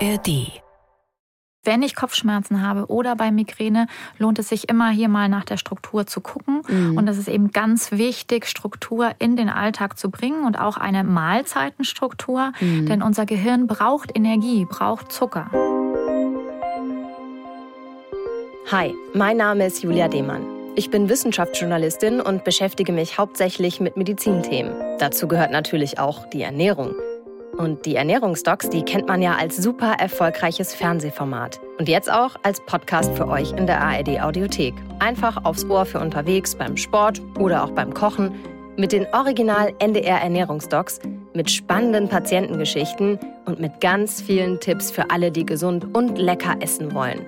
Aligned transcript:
ARD 0.00 0.60
wenn 1.64 1.82
ich 1.82 1.96
Kopfschmerzen 1.96 2.62
habe 2.62 2.86
oder 2.86 3.16
bei 3.16 3.32
Migräne, 3.32 3.88
lohnt 4.18 4.38
es 4.38 4.50
sich 4.50 4.68
immer 4.68 4.90
hier 4.90 5.08
mal 5.08 5.28
nach 5.28 5.44
der 5.44 5.56
Struktur 5.56 6.06
zu 6.06 6.20
gucken. 6.20 6.62
Mhm. 6.68 6.96
Und 6.96 7.08
es 7.08 7.18
ist 7.18 7.26
eben 7.26 7.50
ganz 7.50 7.90
wichtig, 7.90 8.46
Struktur 8.46 9.10
in 9.18 9.34
den 9.34 9.48
Alltag 9.48 9.98
zu 9.98 10.08
bringen 10.08 10.44
und 10.44 10.60
auch 10.60 10.76
eine 10.76 11.02
Mahlzeitenstruktur. 11.02 12.52
Mhm. 12.60 12.86
Denn 12.86 13.02
unser 13.02 13.26
Gehirn 13.26 13.66
braucht 13.66 14.16
Energie, 14.16 14.64
braucht 14.64 15.10
Zucker. 15.10 15.50
Hi, 18.70 18.94
mein 19.12 19.36
Name 19.36 19.66
ist 19.66 19.82
Julia 19.82 20.06
Demann. 20.06 20.46
Ich 20.76 20.90
bin 20.90 21.08
Wissenschaftsjournalistin 21.08 22.20
und 22.20 22.44
beschäftige 22.44 22.92
mich 22.92 23.18
hauptsächlich 23.18 23.80
mit 23.80 23.96
Medizinthemen. 23.96 24.72
Dazu 25.00 25.26
gehört 25.26 25.50
natürlich 25.50 25.98
auch 25.98 26.30
die 26.30 26.42
Ernährung. 26.42 26.94
Und 27.56 27.86
die 27.86 27.96
Ernährungsdocs, 27.96 28.68
die 28.68 28.82
kennt 28.82 29.08
man 29.08 29.22
ja 29.22 29.36
als 29.36 29.56
super 29.56 29.94
erfolgreiches 29.98 30.74
Fernsehformat. 30.74 31.58
Und 31.78 31.88
jetzt 31.88 32.10
auch 32.12 32.36
als 32.42 32.60
Podcast 32.60 33.14
für 33.16 33.28
euch 33.28 33.52
in 33.52 33.66
der 33.66 33.80
ARD 33.80 34.20
Audiothek. 34.20 34.74
Einfach 34.98 35.42
aufs 35.44 35.64
Ohr 35.64 35.86
für 35.86 36.00
unterwegs 36.00 36.54
beim 36.54 36.76
Sport 36.76 37.22
oder 37.38 37.64
auch 37.64 37.70
beim 37.70 37.94
Kochen. 37.94 38.34
Mit 38.76 38.92
den 38.92 39.06
Original 39.14 39.72
NDR 39.78 40.20
Ernährungsdocs, 40.20 41.00
mit 41.32 41.50
spannenden 41.50 42.08
Patientengeschichten 42.10 43.18
und 43.46 43.58
mit 43.58 43.80
ganz 43.80 44.20
vielen 44.20 44.60
Tipps 44.60 44.90
für 44.90 45.10
alle, 45.10 45.30
die 45.30 45.46
gesund 45.46 45.96
und 45.96 46.18
lecker 46.18 46.56
essen 46.60 46.92
wollen. 46.92 47.24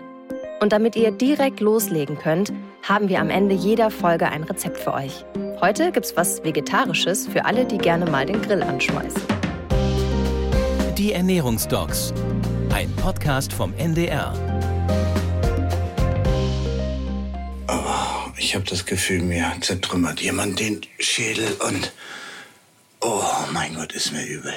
Und 0.60 0.72
damit 0.72 0.94
ihr 0.94 1.10
direkt 1.10 1.60
loslegen 1.60 2.18
könnt, 2.18 2.52
haben 2.86 3.08
wir 3.08 3.20
am 3.20 3.30
Ende 3.30 3.54
jeder 3.54 3.90
Folge 3.90 4.28
ein 4.28 4.42
Rezept 4.42 4.78
für 4.78 4.92
euch. 4.92 5.24
Heute 5.62 5.90
gibt's 5.90 6.16
was 6.16 6.44
Vegetarisches 6.44 7.26
für 7.28 7.46
alle, 7.46 7.64
die 7.64 7.78
gerne 7.78 8.10
mal 8.10 8.26
den 8.26 8.42
Grill 8.42 8.62
anschmeißen. 8.62 9.47
Die 10.98 11.12
Ernährungsdocs, 11.12 12.12
ein 12.74 12.90
Podcast 12.96 13.52
vom 13.52 13.72
NDR. 13.74 14.34
Oh, 17.68 18.32
ich 18.36 18.56
habe 18.56 18.64
das 18.64 18.84
Gefühl, 18.84 19.22
mir 19.22 19.52
zertrümmert 19.60 20.20
jemand 20.20 20.58
den 20.58 20.80
Schädel 20.98 21.46
und 21.68 21.92
oh 23.00 23.22
mein 23.52 23.76
Gott, 23.76 23.92
ist 23.92 24.12
mir 24.12 24.26
übel. 24.26 24.52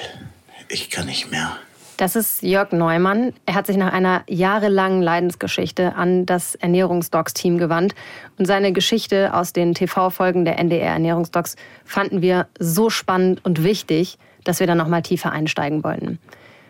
Ich 0.67 0.89
kann 0.89 1.05
nicht 1.05 1.29
mehr. 1.29 1.57
Das 1.97 2.15
ist 2.15 2.41
Jörg 2.41 2.71
Neumann. 2.71 3.33
Er 3.45 3.53
hat 3.53 3.67
sich 3.67 3.77
nach 3.77 3.93
einer 3.93 4.23
jahrelangen 4.27 5.03
Leidensgeschichte 5.03 5.93
an 5.93 6.25
das 6.25 6.55
Ernährungsdocs-Team 6.55 7.59
gewandt. 7.59 7.93
Und 8.39 8.47
seine 8.47 8.73
Geschichte 8.73 9.35
aus 9.35 9.53
den 9.53 9.75
TV-Folgen 9.75 10.43
der 10.43 10.57
NDR 10.57 10.93
Ernährungsdocs 10.93 11.55
fanden 11.85 12.23
wir 12.23 12.47
so 12.57 12.89
spannend 12.89 13.45
und 13.45 13.63
wichtig, 13.63 14.17
dass 14.43 14.59
wir 14.59 14.67
da 14.67 14.75
noch 14.75 14.87
mal 14.87 15.01
tiefer 15.01 15.31
einsteigen 15.31 15.83
wollten. 15.83 16.19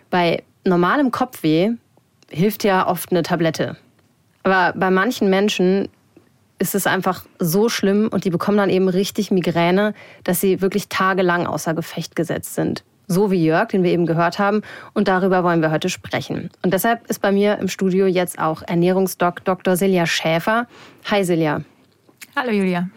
Bei 0.09 0.44
normalem 0.66 1.11
Kopfweh 1.11 1.72
hilft 2.30 2.64
ja 2.64 2.88
oft 2.88 3.11
eine 3.11 3.23
Tablette. 3.23 3.77
Aber 4.44 4.73
bei 4.77 4.89
manchen 4.89 5.30
Menschen 5.30 5.89
ist 6.59 6.75
es 6.75 6.86
einfach 6.86 7.25
so 7.39 7.69
schlimm 7.69 8.08
und 8.11 8.23
die 8.23 8.30
bekommen 8.30 8.58
dann 8.58 8.69
eben 8.69 8.88
richtig 8.88 9.31
Migräne, 9.31 9.94
dass 10.23 10.39
sie 10.39 10.61
wirklich 10.61 10.89
tagelang 10.89 11.47
außer 11.47 11.73
Gefecht 11.73 12.16
gesetzt 12.16 12.53
sind. 12.55 12.83
So 13.08 13.31
wie 13.31 13.44
Jörg, 13.44 13.69
den 13.69 13.83
wir 13.83 13.92
eben 13.92 14.05
gehört 14.05 14.39
haben. 14.39 14.61
Und 14.94 15.08
darüber 15.08 15.44
wollen 15.44 15.61
wir 15.61 15.72
heute 15.72 15.89
sprechen. 15.89 16.49
Und 16.61 16.73
deshalb 16.73 17.09
ist 17.09 17.19
bei 17.19 17.31
mir 17.31 17.58
im 17.58 17.67
Studio 17.67 18.05
jetzt 18.05 18.39
auch 18.39 18.61
Ernährungsdoc 18.61 19.44
Dr. 19.44 19.75
Silja 19.75 20.05
Schäfer. 20.05 20.67
Hi 21.09 21.25
Silja. 21.25 21.61
Hallo 22.36 22.52
Julia. 22.52 22.89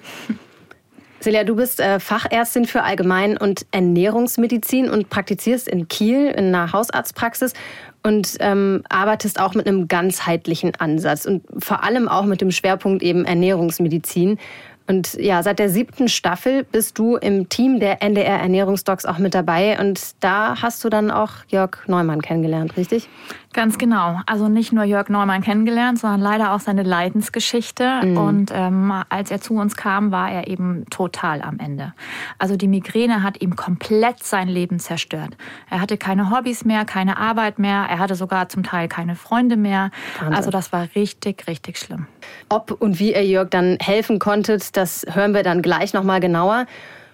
Silja, 1.25 1.43
du 1.43 1.57
bist 1.57 1.81
äh, 1.81 2.01
Fachärztin 2.01 2.67
für 2.67 2.83
Allgemein- 2.83 3.39
und 3.39 3.65
Ernährungsmedizin 3.71 4.91
und 4.91 5.09
praktizierst 5.09 5.69
in 5.69 5.89
Kiel 5.89 6.27
in 6.27 6.55
einer 6.55 6.75
Hausarztpraxis 6.75 7.55
und 8.03 8.37
ähm, 8.41 8.83
arbeitest 8.91 9.41
auch 9.41 9.55
mit 9.55 9.67
einem 9.67 9.89
ganzheitlichen 9.89 10.75
Ansatz 10.75 11.25
und 11.25 11.43
vor 11.65 11.83
allem 11.83 12.09
auch 12.09 12.27
mit 12.27 12.43
dem 12.43 12.51
Schwerpunkt 12.51 13.03
eben 13.03 13.25
Ernährungsmedizin. 13.25 14.39
Und 14.87 15.15
ja, 15.15 15.43
seit 15.43 15.61
der 15.61 15.71
siebten 15.71 16.09
Staffel 16.09 16.65
bist 16.65 16.99
du 16.99 17.17
im 17.17 17.49
Team 17.49 17.81
der 17.81 18.03
NDR 18.03 18.41
Ernährungsdocs 18.41 19.07
auch 19.07 19.17
mit 19.17 19.35
dabei. 19.35 19.81
Und 19.81 20.17
da 20.21 20.61
hast 20.61 20.85
du 20.85 20.91
dann 20.91 21.11
auch 21.11 21.31
Jörg 21.49 21.79
Neumann 21.87 22.21
kennengelernt, 22.21 22.77
richtig? 22.77 23.09
Ganz 23.55 23.79
genau. 23.79 24.21
Also 24.27 24.49
nicht 24.49 24.73
nur 24.73 24.83
Jörg 24.83 25.09
Neumann 25.09 25.41
kennengelernt, 25.41 26.01
sondern 26.01 26.21
leider 26.21 26.53
auch 26.53 26.59
seine 26.59 26.83
Leidensgeschichte. 26.83 28.01
Mhm. 28.03 28.17
Und 28.17 28.51
ähm, 28.53 28.93
als 29.09 29.31
er 29.31 29.41
zu 29.41 29.55
uns 29.55 29.77
kam, 29.77 30.11
war 30.11 30.29
er 30.29 30.49
eben 30.49 30.87
total 30.91 31.41
am 31.41 31.61
Ende. 31.61 31.95
Also 32.37 32.57
die 32.57 32.67
Migräne 32.67 33.23
hat 33.23 33.41
ihm 33.41 33.55
komplett 33.55 34.25
sein 34.25 34.49
Leben 34.49 34.81
zerstört. 34.81 35.37
Er 35.71 35.81
hatte 35.81 35.97
keine 35.97 36.33
Hobbys 36.33 36.65
mehr, 36.65 36.85
keine 36.85 37.17
Arbeit 37.17 37.61
mehr. 37.61 37.87
Er 37.89 38.01
hatte 38.01 38.17
sogar 38.17 38.49
zum 38.49 38.65
Teil 38.65 38.89
keine 38.89 39.15
Freunde 39.15 39.57
mehr. 39.57 39.93
Wahnsinn. 40.19 40.35
Also 40.35 40.51
das 40.51 40.73
war 40.73 40.89
richtig, 40.97 41.47
richtig 41.47 41.79
schlimm. 41.79 42.09
Ob 42.49 42.73
und 42.73 42.99
wie 42.99 43.15
ihr 43.15 43.25
Jörg 43.25 43.51
dann 43.51 43.79
helfen 43.81 44.19
konntet, 44.19 44.77
das 44.77 45.07
hören 45.09 45.33
wir 45.33 45.45
dann 45.45 45.63
gleich 45.63 45.95
nochmal 45.95 46.19
genauer. 46.19 46.67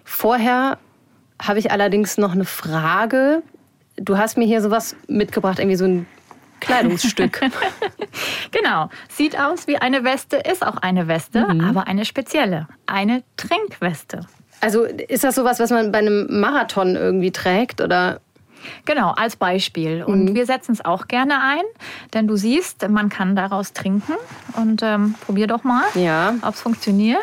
Vorher 0.05 0.79
habe 1.41 1.59
ich 1.59 1.71
allerdings 1.71 2.17
noch 2.17 2.33
eine 2.33 2.47
Frage. 2.47 3.43
Du 3.97 4.17
hast 4.17 4.39
mir 4.39 4.47
hier 4.47 4.63
sowas 4.63 4.97
mitgebracht, 5.07 5.59
irgendwie 5.59 5.77
so 5.77 5.85
ein 5.85 6.07
Kleidungsstück. 6.61 7.41
genau. 8.51 8.91
Sieht 9.09 9.39
aus 9.39 9.67
wie 9.67 9.77
eine 9.77 10.05
Weste, 10.05 10.37
ist 10.37 10.65
auch 10.65 10.77
eine 10.77 11.09
Weste, 11.09 11.47
mhm. 11.47 11.65
aber 11.65 11.87
eine 11.87 12.05
spezielle. 12.05 12.69
Eine 12.87 13.23
Trinkweste. 13.37 14.27
Also 14.61 14.85
ist 14.85 15.25
das 15.25 15.35
sowas, 15.35 15.59
was 15.59 15.71
man 15.71 15.91
bei 15.91 15.99
einem 15.99 16.41
Marathon 16.41 16.95
irgendwie 16.95 17.31
trägt 17.31 17.81
oder? 17.81 18.21
Genau, 18.85 19.13
als 19.13 19.37
Beispiel. 19.37 20.05
Und 20.05 20.27
mhm. 20.27 20.35
wir 20.35 20.45
setzen 20.45 20.73
es 20.73 20.85
auch 20.85 21.09
gerne 21.09 21.41
ein, 21.43 21.63
denn 22.13 22.29
du 22.29 22.37
siehst, 22.37 22.87
man 22.89 23.09
kann 23.09 23.35
daraus 23.35 23.73
trinken. 23.73 24.13
Und 24.55 24.83
ähm, 24.83 25.15
probier 25.25 25.47
doch 25.47 25.65
mal, 25.65 25.85
ja. 25.95 26.35
ob 26.43 26.55
es 26.55 26.61
funktioniert. 26.61 27.19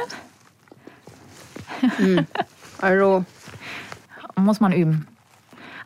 Mhm. 2.00 2.26
Also. 2.82 3.24
Muss 4.36 4.60
man 4.60 4.72
üben. 4.72 5.08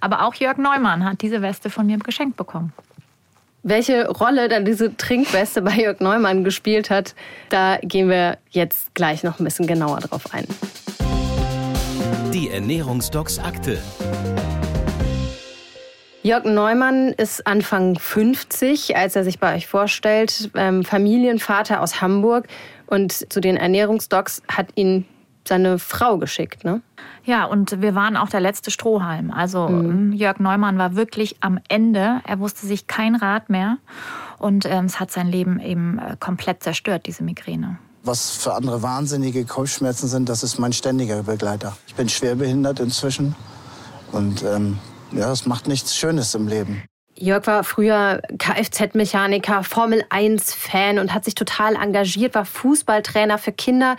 Aber 0.02 0.24
auch 0.26 0.34
Jörg 0.34 0.58
Neumann 0.58 1.06
hat 1.06 1.22
diese 1.22 1.42
Weste 1.42 1.70
von 1.70 1.86
mir 1.86 1.98
geschenkt 2.00 2.36
bekommen. 2.36 2.74
Welche 3.64 4.08
Rolle 4.10 4.50
dann 4.50 4.66
diese 4.66 4.98
Trinkweste 4.98 5.62
bei 5.62 5.74
Jörg 5.74 6.00
Neumann 6.00 6.44
gespielt 6.44 6.90
hat, 6.90 7.14
da 7.50 7.78
gehen 7.84 8.10
wir 8.10 8.40
jetzt 8.50 8.96
gleich 8.96 9.22
noch 9.22 9.40
ein 9.40 9.44
bisschen 9.44 9.68
genauer 9.68 10.00
drauf 10.00 10.24
ein. 10.34 10.48
Die 12.34 12.50
Ernährungsdocs 12.50 13.38
Akte. 13.38 13.78
Jörg 16.24 16.46
Neumann 16.46 17.10
ist 17.10 17.46
Anfang 17.46 18.00
50, 18.00 18.96
als 18.96 19.16
er 19.16 19.24
sich 19.24 19.38
bei 19.38 19.56
euch 19.56 19.68
vorstellt, 19.68 20.50
ähm, 20.56 20.84
Familienvater 20.84 21.82
aus 21.82 22.02
Hamburg. 22.02 22.48
Und 22.88 23.32
zu 23.32 23.42
den 23.42 23.58
Ernährungsdocs 23.58 24.42
hat 24.48 24.70
ihn 24.74 25.06
seine 25.48 25.80
Frau 25.80 26.18
geschickt, 26.18 26.64
ne? 26.64 26.82
Ja, 27.24 27.46
und 27.46 27.82
wir 27.82 27.94
waren 27.96 28.18
auch 28.18 28.30
der 28.30 28.40
letzte 28.40 28.72
Strohhalm. 28.72 29.32
Also 29.32 29.68
mhm. 29.68 30.14
Jörg 30.14 30.40
Neumann 30.40 30.78
war 30.78 30.96
wirklich 30.96 31.38
am 31.42 31.60
Ende. 31.68 32.22
Er 32.26 32.40
wusste 32.40 32.66
sich 32.66 32.88
kein 32.88 33.16
Rat 33.16 33.50
mehr. 33.50 33.78
Und 34.40 34.66
ähm, 34.66 34.86
es 34.86 35.00
hat 35.00 35.12
sein 35.12 35.28
Leben 35.28 35.60
eben 35.60 36.00
äh, 36.00 36.16
komplett 36.20 36.64
zerstört, 36.64 37.06
diese 37.06 37.24
Migräne. 37.24 37.78
Was 38.04 38.32
für 38.32 38.54
andere 38.54 38.82
wahnsinnige 38.82 39.46
Kopfschmerzen 39.46 40.08
sind, 40.08 40.30
das 40.30 40.42
ist 40.42 40.58
mein 40.58 40.74
ständiger 40.74 41.22
Begleiter. 41.24 41.78
Ich 41.86 41.94
bin 41.94 42.10
schwerbehindert 42.10 42.80
inzwischen. 42.80 43.36
Und 44.12 44.44
ähm, 44.44 44.80
ja, 45.12 45.32
es 45.32 45.46
macht 45.46 45.68
nichts 45.68 45.96
Schönes 45.96 46.34
im 46.34 46.48
Leben. 46.48 46.84
Jörg 47.16 47.46
war 47.46 47.64
früher 47.64 48.22
Kfz-Mechaniker, 48.40 49.64
Formel-1-Fan 49.64 50.98
und 50.98 51.14
hat 51.14 51.26
sich 51.26 51.36
total 51.36 51.76
engagiert, 51.76 52.34
war 52.34 52.46
Fußballtrainer 52.46 53.38
für 53.38 53.52
Kinder 53.52 53.96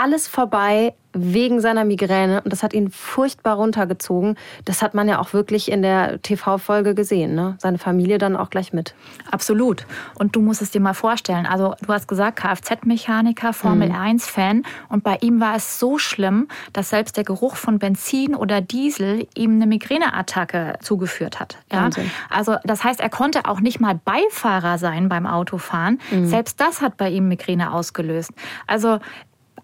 alles 0.00 0.28
vorbei 0.28 0.94
wegen 1.14 1.60
seiner 1.60 1.84
Migräne 1.84 2.40
und 2.42 2.52
das 2.52 2.62
hat 2.62 2.72
ihn 2.72 2.90
furchtbar 2.90 3.56
runtergezogen. 3.56 4.36
Das 4.64 4.82
hat 4.82 4.94
man 4.94 5.08
ja 5.08 5.18
auch 5.18 5.32
wirklich 5.32 5.70
in 5.70 5.82
der 5.82 6.22
TV-Folge 6.22 6.94
gesehen, 6.94 7.34
ne? 7.34 7.56
Seine 7.58 7.78
Familie 7.78 8.18
dann 8.18 8.36
auch 8.36 8.50
gleich 8.50 8.72
mit. 8.72 8.94
Absolut. 9.30 9.86
Und 10.14 10.34
du 10.36 10.40
musst 10.40 10.62
es 10.62 10.70
dir 10.70 10.80
mal 10.80 10.94
vorstellen. 10.94 11.46
Also 11.46 11.74
du 11.84 11.92
hast 11.92 12.08
gesagt, 12.08 12.38
Kfz-Mechaniker, 12.38 13.52
Formel 13.52 13.90
mhm. 13.90 13.94
1-Fan 13.94 14.62
und 14.88 15.04
bei 15.04 15.18
ihm 15.20 15.40
war 15.40 15.56
es 15.56 15.78
so 15.78 15.98
schlimm, 15.98 16.48
dass 16.72 16.90
selbst 16.90 17.16
der 17.16 17.24
Geruch 17.24 17.56
von 17.56 17.78
Benzin 17.78 18.34
oder 18.34 18.60
Diesel 18.60 19.26
ihm 19.34 19.56
eine 19.56 19.66
Migräneattacke 19.66 20.78
zugeführt 20.80 21.40
hat. 21.40 21.58
Ja? 21.70 21.90
Also 22.30 22.56
das 22.64 22.84
heißt, 22.84 23.00
er 23.00 23.10
konnte 23.10 23.44
auch 23.44 23.60
nicht 23.60 23.80
mal 23.80 24.00
Beifahrer 24.02 24.78
sein 24.78 25.08
beim 25.08 25.26
Autofahren. 25.26 26.00
Mhm. 26.10 26.26
Selbst 26.26 26.60
das 26.60 26.80
hat 26.80 26.96
bei 26.96 27.10
ihm 27.10 27.28
Migräne 27.28 27.72
ausgelöst. 27.72 28.30
Also 28.66 28.98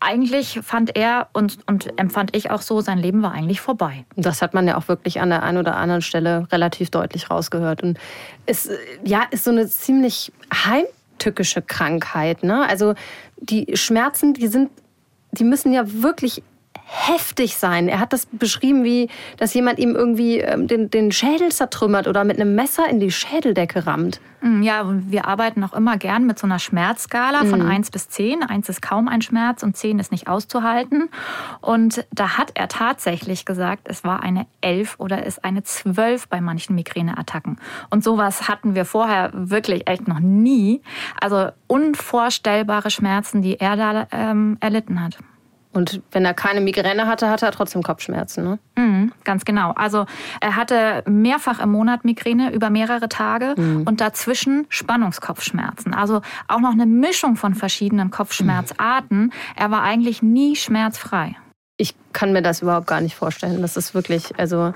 eigentlich 0.00 0.60
fand 0.62 0.96
er 0.96 1.28
und, 1.32 1.58
und 1.66 1.98
empfand 1.98 2.36
ich 2.36 2.50
auch 2.50 2.62
so, 2.62 2.80
sein 2.80 2.98
Leben 2.98 3.22
war 3.22 3.32
eigentlich 3.32 3.60
vorbei. 3.60 4.04
Das 4.16 4.42
hat 4.42 4.54
man 4.54 4.66
ja 4.66 4.76
auch 4.76 4.88
wirklich 4.88 5.20
an 5.20 5.30
der 5.30 5.42
einen 5.42 5.58
oder 5.58 5.76
anderen 5.76 6.02
Stelle 6.02 6.46
relativ 6.52 6.90
deutlich 6.90 7.30
rausgehört. 7.30 7.82
Und 7.82 7.98
es 8.46 8.70
ja, 9.04 9.22
ist 9.30 9.44
so 9.44 9.50
eine 9.50 9.68
ziemlich 9.68 10.32
heimtückische 10.52 11.62
Krankheit. 11.62 12.42
Ne? 12.42 12.68
Also 12.68 12.94
die 13.36 13.76
Schmerzen, 13.76 14.34
die 14.34 14.48
sind, 14.48 14.70
die 15.32 15.44
müssen 15.44 15.72
ja 15.72 15.82
wirklich 15.86 16.42
heftig 16.90 17.56
sein. 17.56 17.86
Er 17.88 18.00
hat 18.00 18.14
das 18.14 18.26
beschrieben, 18.32 18.82
wie 18.82 19.08
dass 19.36 19.52
jemand 19.52 19.78
ihm 19.78 19.94
irgendwie 19.94 20.38
ähm, 20.38 20.66
den, 20.66 20.90
den 20.90 21.12
Schädel 21.12 21.52
zertrümmert 21.52 22.08
oder 22.08 22.24
mit 22.24 22.40
einem 22.40 22.54
Messer 22.54 22.88
in 22.88 22.98
die 22.98 23.10
Schädeldecke 23.10 23.86
rammt. 23.86 24.20
Mm, 24.40 24.62
ja, 24.62 24.80
und 24.82 25.12
wir 25.12 25.26
arbeiten 25.26 25.62
auch 25.64 25.74
immer 25.74 25.98
gern 25.98 26.26
mit 26.26 26.38
so 26.38 26.46
einer 26.46 26.58
Schmerzskala 26.58 27.44
von 27.44 27.60
mhm. 27.60 27.70
1 27.70 27.90
bis 27.90 28.08
10. 28.08 28.42
1 28.42 28.68
ist 28.70 28.80
kaum 28.80 29.06
ein 29.08 29.20
Schmerz 29.20 29.62
und 29.62 29.76
10 29.76 29.98
ist 29.98 30.12
nicht 30.12 30.28
auszuhalten. 30.28 31.10
Und 31.60 32.06
da 32.12 32.38
hat 32.38 32.52
er 32.54 32.68
tatsächlich 32.68 33.44
gesagt, 33.44 33.82
es 33.84 34.02
war 34.02 34.22
eine 34.22 34.46
11 34.62 34.96
oder 34.98 35.26
ist 35.26 35.44
eine 35.44 35.64
12 35.64 36.28
bei 36.28 36.40
manchen 36.40 36.74
Migräneattacken. 36.74 37.60
Und 37.90 38.02
sowas 38.02 38.48
hatten 38.48 38.74
wir 38.74 38.86
vorher 38.86 39.30
wirklich 39.34 39.88
echt 39.88 40.08
noch 40.08 40.20
nie. 40.20 40.80
Also 41.20 41.50
unvorstellbare 41.66 42.90
Schmerzen, 42.90 43.42
die 43.42 43.60
er 43.60 43.76
da 43.76 44.06
ähm, 44.10 44.56
erlitten 44.60 45.02
hat. 45.02 45.18
Und 45.72 46.00
wenn 46.12 46.24
er 46.24 46.34
keine 46.34 46.60
Migräne 46.60 47.06
hatte, 47.06 47.28
hatte 47.28 47.46
er 47.46 47.52
trotzdem 47.52 47.82
Kopfschmerzen, 47.82 48.42
ne? 48.42 48.58
Mhm, 48.76 49.12
ganz 49.24 49.44
genau. 49.44 49.72
Also 49.72 50.06
er 50.40 50.56
hatte 50.56 51.02
mehrfach 51.06 51.60
im 51.60 51.70
Monat 51.70 52.04
Migräne 52.04 52.52
über 52.52 52.70
mehrere 52.70 53.08
Tage 53.08 53.54
mhm. 53.56 53.82
und 53.82 54.00
dazwischen 54.00 54.66
Spannungskopfschmerzen. 54.70 55.92
Also 55.92 56.22
auch 56.48 56.60
noch 56.60 56.72
eine 56.72 56.86
Mischung 56.86 57.36
von 57.36 57.54
verschiedenen 57.54 58.10
Kopfschmerzarten. 58.10 59.24
Mhm. 59.24 59.32
Er 59.56 59.70
war 59.70 59.82
eigentlich 59.82 60.22
nie 60.22 60.56
schmerzfrei. 60.56 61.36
Ich 61.76 61.94
kann 62.12 62.32
mir 62.32 62.42
das 62.42 62.62
überhaupt 62.62 62.86
gar 62.86 63.00
nicht 63.00 63.14
vorstellen. 63.14 63.60
Das 63.60 63.76
ist 63.76 63.94
wirklich, 63.94 64.38
also 64.38 64.72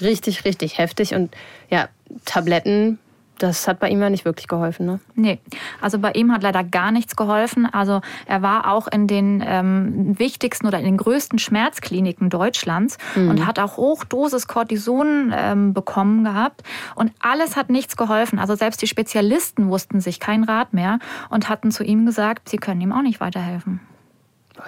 richtig, 0.00 0.44
richtig 0.44 0.78
heftig. 0.78 1.14
Und 1.14 1.34
ja, 1.70 1.88
Tabletten 2.24 2.98
das 3.42 3.66
hat 3.66 3.80
bei 3.80 3.88
ihm 3.88 4.00
ja 4.00 4.10
nicht 4.10 4.24
wirklich 4.24 4.48
geholfen, 4.48 4.86
ne? 4.86 5.00
Nee, 5.14 5.38
also 5.80 5.98
bei 5.98 6.12
ihm 6.12 6.32
hat 6.32 6.42
leider 6.42 6.62
gar 6.62 6.92
nichts 6.92 7.16
geholfen. 7.16 7.66
Also 7.66 8.02
er 8.26 8.42
war 8.42 8.70
auch 8.70 8.86
in 8.86 9.06
den 9.06 9.42
ähm, 9.46 10.18
wichtigsten 10.18 10.66
oder 10.66 10.78
in 10.78 10.84
den 10.84 10.96
größten 10.96 11.38
Schmerzkliniken 11.38 12.28
Deutschlands 12.28 12.98
mhm. 13.14 13.30
und 13.30 13.46
hat 13.46 13.58
auch 13.58 13.78
Hochdosis 13.78 14.46
Cortison 14.46 15.32
ähm, 15.34 15.72
bekommen 15.72 16.22
gehabt. 16.24 16.62
Und 16.94 17.12
alles 17.20 17.56
hat 17.56 17.70
nichts 17.70 17.96
geholfen. 17.96 18.38
Also 18.38 18.54
selbst 18.54 18.82
die 18.82 18.86
Spezialisten 18.86 19.70
wussten 19.70 20.00
sich 20.00 20.20
kein 20.20 20.44
Rat 20.44 20.74
mehr 20.74 20.98
und 21.30 21.48
hatten 21.48 21.70
zu 21.70 21.82
ihm 21.82 22.04
gesagt, 22.04 22.48
sie 22.48 22.58
können 22.58 22.80
ihm 22.80 22.92
auch 22.92 23.02
nicht 23.02 23.20
weiterhelfen. 23.20 23.80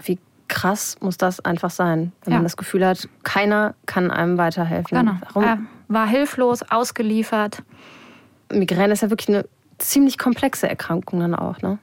Wie 0.05 0.19
krass 0.49 0.97
muss 1.01 1.19
das 1.19 1.41
einfach 1.41 1.71
sein, 1.71 2.13
wenn 2.25 2.33
ja. 2.33 2.39
man 2.39 2.45
das 2.45 2.57
Gefühl 2.57 2.87
hat, 2.87 3.09
keiner 3.23 3.75
kann 3.87 4.11
einem 4.11 4.39
weiterhelfen. 4.39 4.99
Genau. 4.99 5.17
Warum? 5.33 5.45
Er 5.45 5.59
war 5.89 6.07
hilflos, 6.07 6.63
ausgeliefert. 6.63 7.63
Migräne 8.53 8.93
ist 8.93 9.03
ja 9.03 9.11
wirklich 9.11 9.29
eine 9.29 9.45
ziemlich 9.79 10.19
komplexe 10.19 10.69
Erkrankung 10.69 11.21
dann 11.21 11.35
auch, 11.35 11.61
ne? 11.61 11.79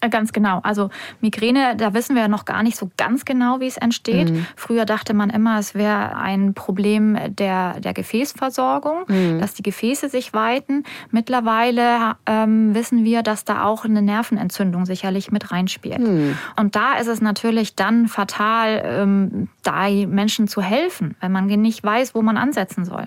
Äh, 0.00 0.10
ganz 0.10 0.32
genau. 0.32 0.60
Also 0.62 0.90
Migräne, 1.20 1.74
da 1.76 1.94
wissen 1.94 2.14
wir 2.14 2.22
ja 2.22 2.28
noch 2.28 2.44
gar 2.44 2.62
nicht 2.62 2.76
so 2.76 2.90
ganz 2.96 3.24
genau, 3.24 3.60
wie 3.60 3.66
es 3.66 3.76
entsteht. 3.76 4.30
Mhm. 4.30 4.46
Früher 4.56 4.84
dachte 4.84 5.14
man 5.14 5.30
immer, 5.30 5.58
es 5.58 5.74
wäre 5.74 6.16
ein 6.16 6.54
Problem 6.54 7.18
der, 7.28 7.80
der 7.80 7.94
Gefäßversorgung, 7.94 9.04
mhm. 9.08 9.38
dass 9.40 9.54
die 9.54 9.62
Gefäße 9.62 10.08
sich 10.08 10.32
weiten. 10.32 10.84
Mittlerweile 11.10 12.16
ähm, 12.26 12.74
wissen 12.74 13.04
wir, 13.04 13.22
dass 13.22 13.44
da 13.44 13.64
auch 13.64 13.84
eine 13.84 14.02
Nervenentzündung 14.02 14.86
sicherlich 14.86 15.30
mit 15.32 15.50
reinspielt. 15.50 16.00
Mhm. 16.00 16.36
Und 16.58 16.76
da 16.76 16.94
ist 16.94 17.08
es 17.08 17.20
natürlich 17.20 17.74
dann 17.74 18.08
fatal, 18.08 18.82
ähm, 18.84 19.48
da 19.62 19.88
Menschen 19.88 20.48
zu 20.48 20.60
helfen, 20.60 21.16
wenn 21.20 21.32
man 21.32 21.46
nicht 21.46 21.82
weiß, 21.82 22.14
wo 22.14 22.22
man 22.22 22.36
ansetzen 22.36 22.84
soll. 22.84 23.06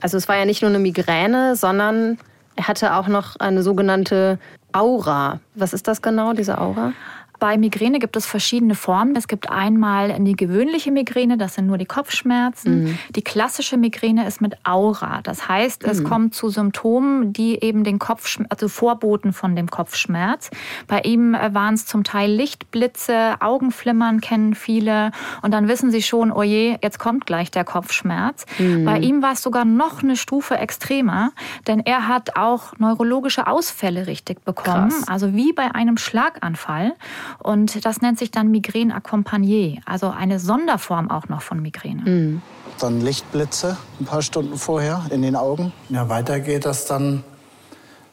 Also 0.00 0.16
es 0.16 0.28
war 0.28 0.36
ja 0.36 0.44
nicht 0.44 0.62
nur 0.62 0.70
eine 0.70 0.78
Migräne, 0.78 1.56
sondern 1.56 2.18
er 2.56 2.68
hatte 2.68 2.94
auch 2.94 3.06
noch 3.06 3.36
eine 3.36 3.62
sogenannte 3.62 4.38
Aura. 4.72 5.40
Was 5.54 5.72
ist 5.72 5.88
das 5.88 6.02
genau, 6.02 6.32
diese 6.32 6.58
Aura? 6.58 6.92
Bei 7.38 7.56
Migräne 7.58 7.98
gibt 7.98 8.16
es 8.16 8.26
verschiedene 8.26 8.74
Formen. 8.74 9.16
Es 9.16 9.28
gibt 9.28 9.50
einmal 9.50 10.16
die 10.20 10.36
gewöhnliche 10.36 10.90
Migräne, 10.90 11.36
das 11.36 11.54
sind 11.54 11.66
nur 11.66 11.78
die 11.78 11.86
Kopfschmerzen. 11.86 12.84
Mhm. 12.84 12.98
Die 13.14 13.22
klassische 13.22 13.76
Migräne 13.76 14.26
ist 14.26 14.40
mit 14.40 14.56
Aura. 14.64 15.20
Das 15.22 15.48
heißt, 15.48 15.84
es 15.84 16.00
mhm. 16.00 16.04
kommt 16.04 16.34
zu 16.34 16.48
Symptomen, 16.48 17.32
die 17.32 17.62
eben 17.62 17.84
den 17.84 17.98
Kopfschmerz, 17.98 18.50
also 18.50 18.68
Vorboten 18.68 19.32
von 19.32 19.56
dem 19.56 19.70
Kopfschmerz. 19.70 20.50
Bei 20.86 21.00
ihm 21.00 21.34
äh, 21.34 21.54
waren 21.54 21.74
es 21.74 21.86
zum 21.86 22.04
Teil 22.04 22.30
Lichtblitze, 22.30 23.36
Augenflimmern 23.40 24.20
kennen 24.20 24.54
viele. 24.54 25.12
Und 25.42 25.52
dann 25.52 25.68
wissen 25.68 25.90
sie 25.90 26.02
schon, 26.02 26.32
oh 26.32 26.42
je, 26.42 26.76
jetzt 26.82 26.98
kommt 26.98 27.26
gleich 27.26 27.50
der 27.50 27.64
Kopfschmerz. 27.64 28.46
Mhm. 28.58 28.84
Bei 28.84 28.98
ihm 28.98 29.22
war 29.22 29.32
es 29.32 29.42
sogar 29.42 29.64
noch 29.64 30.02
eine 30.02 30.16
Stufe 30.16 30.56
extremer, 30.56 31.32
denn 31.66 31.80
er 31.80 32.08
hat 32.08 32.36
auch 32.36 32.72
neurologische 32.78 33.46
Ausfälle 33.46 34.06
richtig 34.06 34.44
bekommen. 34.44 34.90
Krass. 34.90 35.08
Also 35.08 35.34
wie 35.34 35.52
bei 35.52 35.74
einem 35.74 35.96
Schlaganfall. 35.96 36.94
Und 37.38 37.84
das 37.84 38.00
nennt 38.00 38.18
sich 38.18 38.30
dann 38.30 38.50
Migräne 38.50 38.94
accompagnée, 38.94 39.80
also 39.84 40.08
eine 40.08 40.38
Sonderform 40.38 41.10
auch 41.10 41.28
noch 41.28 41.42
von 41.42 41.60
Migräne. 41.60 42.02
Mhm. 42.02 42.42
Dann 42.78 43.00
Lichtblitze 43.00 43.76
ein 44.00 44.04
paar 44.04 44.22
Stunden 44.22 44.56
vorher 44.56 45.06
in 45.10 45.22
den 45.22 45.36
Augen. 45.36 45.72
Ja, 45.88 46.08
weiter 46.08 46.40
geht 46.40 46.64
das 46.64 46.86
dann, 46.86 47.24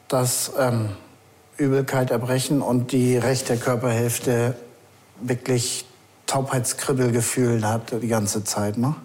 dass 0.07 0.51
ähm, 0.57 0.89
Übelkeit, 1.57 2.11
Erbrechen 2.11 2.61
und 2.61 2.91
die 2.91 3.17
rechte 3.17 3.57
Körperhälfte 3.57 4.55
wirklich 5.21 5.85
Taubheitskribbelgefühl 6.27 7.67
hat 7.67 7.93
die 8.01 8.07
ganze 8.07 8.43
Zeit. 8.43 8.77
Ne? 8.77 8.95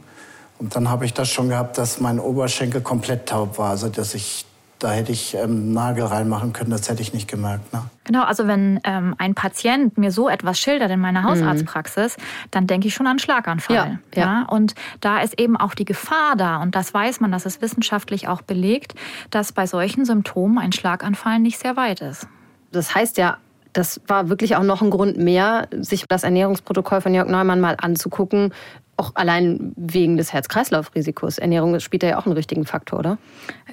Und 0.58 0.74
dann 0.74 0.88
habe 0.90 1.04
ich 1.04 1.14
das 1.14 1.28
schon 1.28 1.48
gehabt, 1.48 1.78
dass 1.78 2.00
mein 2.00 2.18
Oberschenkel 2.18 2.80
komplett 2.80 3.28
taub 3.28 3.58
war, 3.58 3.70
also 3.70 3.88
dass 3.88 4.14
ich 4.14 4.44
da 4.78 4.92
hätte 4.92 5.12
ich 5.12 5.34
ähm, 5.34 5.72
Nagel 5.72 6.04
reinmachen 6.04 6.52
können, 6.52 6.70
das 6.70 6.88
hätte 6.88 7.02
ich 7.02 7.12
nicht 7.12 7.28
gemerkt. 7.28 7.72
Ne? 7.72 7.82
Genau, 8.04 8.22
also 8.22 8.46
wenn 8.46 8.80
ähm, 8.84 9.14
ein 9.18 9.34
Patient 9.34 9.98
mir 9.98 10.12
so 10.12 10.28
etwas 10.28 10.58
schildert 10.58 10.90
in 10.90 11.00
meiner 11.00 11.24
Hausarztpraxis, 11.24 12.16
mhm. 12.16 12.22
dann 12.50 12.66
denke 12.66 12.88
ich 12.88 12.94
schon 12.94 13.06
an 13.06 13.18
Schlaganfall. 13.18 13.76
Ja, 13.76 13.98
ja. 14.14 14.22
ja, 14.22 14.46
Und 14.48 14.74
da 15.00 15.20
ist 15.20 15.38
eben 15.38 15.56
auch 15.56 15.74
die 15.74 15.84
Gefahr 15.84 16.36
da, 16.36 16.62
und 16.62 16.74
das 16.74 16.94
weiß 16.94 17.20
man, 17.20 17.32
das 17.32 17.46
ist 17.46 17.60
wissenschaftlich 17.60 18.28
auch 18.28 18.42
belegt, 18.42 18.94
dass 19.30 19.52
bei 19.52 19.66
solchen 19.66 20.04
Symptomen 20.04 20.58
ein 20.58 20.72
Schlaganfall 20.72 21.38
nicht 21.40 21.58
sehr 21.58 21.76
weit 21.76 22.00
ist. 22.00 22.28
Das 22.70 22.94
heißt 22.94 23.18
ja, 23.18 23.38
das 23.72 24.00
war 24.06 24.28
wirklich 24.28 24.56
auch 24.56 24.62
noch 24.62 24.82
ein 24.82 24.90
Grund 24.90 25.18
mehr, 25.18 25.68
sich 25.72 26.04
das 26.08 26.22
Ernährungsprotokoll 26.22 27.00
von 27.00 27.14
Jörg 27.14 27.28
Neumann 27.28 27.60
mal 27.60 27.76
anzugucken, 27.80 28.52
auch 28.98 29.12
allein 29.14 29.72
wegen 29.76 30.16
des 30.16 30.32
Herz-Kreislauf-Risikos. 30.32 31.38
Ernährung 31.38 31.78
spielt 31.80 32.02
ja 32.02 32.18
auch 32.18 32.26
einen 32.26 32.34
richtigen 32.34 32.66
Faktor, 32.66 32.98
oder? 32.98 33.18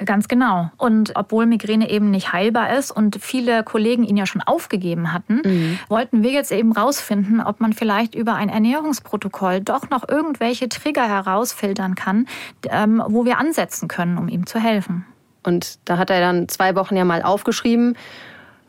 Ganz 0.06 0.28
genau. 0.28 0.70
Und 0.78 1.14
obwohl 1.16 1.46
Migräne 1.48 1.90
eben 1.90 2.12
nicht 2.12 2.32
heilbar 2.32 2.78
ist 2.78 2.92
und 2.92 3.18
viele 3.20 3.64
Kollegen 3.64 4.04
ihn 4.04 4.18
ja 4.18 4.26
schon 4.26 4.42
aufgegeben 4.42 5.14
hatten, 5.14 5.42
mhm. 5.44 5.80
wollten 5.90 6.22
wir 6.24 6.32
jetzt 6.32 6.52
eben 6.52 6.72
rausfinden, 6.72 7.42
ob 7.42 7.60
man 7.60 7.74
vielleicht 7.74 8.14
über 8.14 8.36
ein 8.36 8.50
Ernährungsprotokoll 8.50 9.62
doch 9.62 9.90
noch 9.90 10.08
irgendwelche 10.08 10.70
Trigger 10.70 11.08
herausfiltern 11.08 11.96
kann, 11.96 12.28
ähm, 12.70 13.02
wo 13.08 13.26
wir 13.26 13.40
ansetzen 13.40 13.88
können, 13.88 14.18
um 14.18 14.30
ihm 14.30 14.46
zu 14.46 14.60
helfen. 14.60 15.06
Und 15.44 15.80
da 15.86 15.98
hat 15.98 16.10
er 16.10 16.20
dann 16.20 16.50
zwei 16.50 16.76
Wochen 16.76 16.96
ja 16.96 17.06
mal 17.06 17.24
aufgeschrieben, 17.24 17.96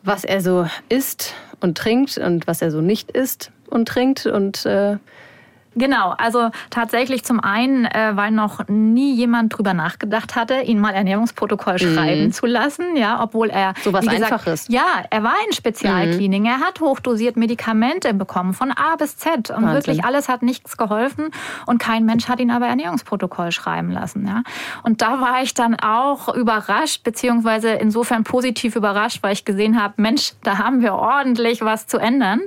was 0.03 0.25
er 0.25 0.41
so 0.41 0.67
isst 0.89 1.35
und 1.61 1.77
trinkt 1.77 2.17
und 2.17 2.47
was 2.47 2.63
er 2.63 2.71
so 2.71 2.81
nicht 2.81 3.11
isst 3.11 3.51
und 3.69 3.89
trinkt 3.89 4.27
und 4.27 4.65
äh, 4.67 4.97
Genau, 5.77 6.15
also 6.17 6.51
tatsächlich 6.71 7.23
zum 7.23 7.39
einen, 7.39 7.85
äh, 7.85 8.13
weil 8.15 8.31
noch 8.31 8.67
nie 8.67 9.15
jemand 9.15 9.57
drüber 9.57 9.75
nachgedacht 9.75 10.35
hatte, 10.35 10.63
ihn 10.63 10.81
mal 10.81 10.95
Ernährungsprotokoll 10.95 11.75
mhm. 11.75 11.95
schreiben 11.95 12.33
zu 12.33 12.47
lassen, 12.47 12.97
ja, 12.97 13.23
obwohl 13.23 13.51
er 13.51 13.75
so 13.85 13.93
was 13.93 14.07
gesagt, 14.07 14.33
Einfaches. 14.33 14.69
Ja, 14.69 15.05
er 15.11 15.23
war 15.23 15.35
in 15.47 15.53
Spezialklinik, 15.53 16.41
mhm. 16.41 16.47
er 16.47 16.61
hat 16.61 16.81
hochdosiert 16.81 17.37
Medikamente 17.37 18.15
bekommen 18.15 18.55
von 18.55 18.73
A 18.73 18.97
bis 18.97 19.19
Z 19.19 19.51
und 19.51 19.57
Wahnsinn. 19.57 19.75
wirklich 19.75 20.05
alles 20.05 20.31
hat 20.31 20.43
nichts 20.43 20.79
geholfen 20.79 21.29
und 21.67 21.79
kein 21.79 22.07
Mensch 22.07 22.27
hat 22.27 22.41
ihn 22.41 22.51
aber 22.51 22.67
Ernährungsprotokoll 22.67 23.53
schreiben 23.53 23.91
lassen, 23.91 24.27
ja. 24.27 24.43
Und 24.83 25.03
da 25.03 25.21
war 25.21 25.43
ich 25.43 25.53
dann 25.53 25.75
auch 25.79 26.35
überrascht, 26.35 27.05
beziehungsweise 27.05 27.69
insofern 27.73 28.25
positiv 28.25 28.77
überrascht, 28.77 29.23
weil 29.23 29.35
ich 29.35 29.45
gesehen 29.45 29.81
habe, 29.81 29.95
Mensch, 29.99 30.33
da 30.43 30.57
haben 30.57 30.81
wir 30.81 30.95
ordentlich 30.95 31.61
was 31.61 31.87
zu 31.87 31.99
ändern, 31.99 32.41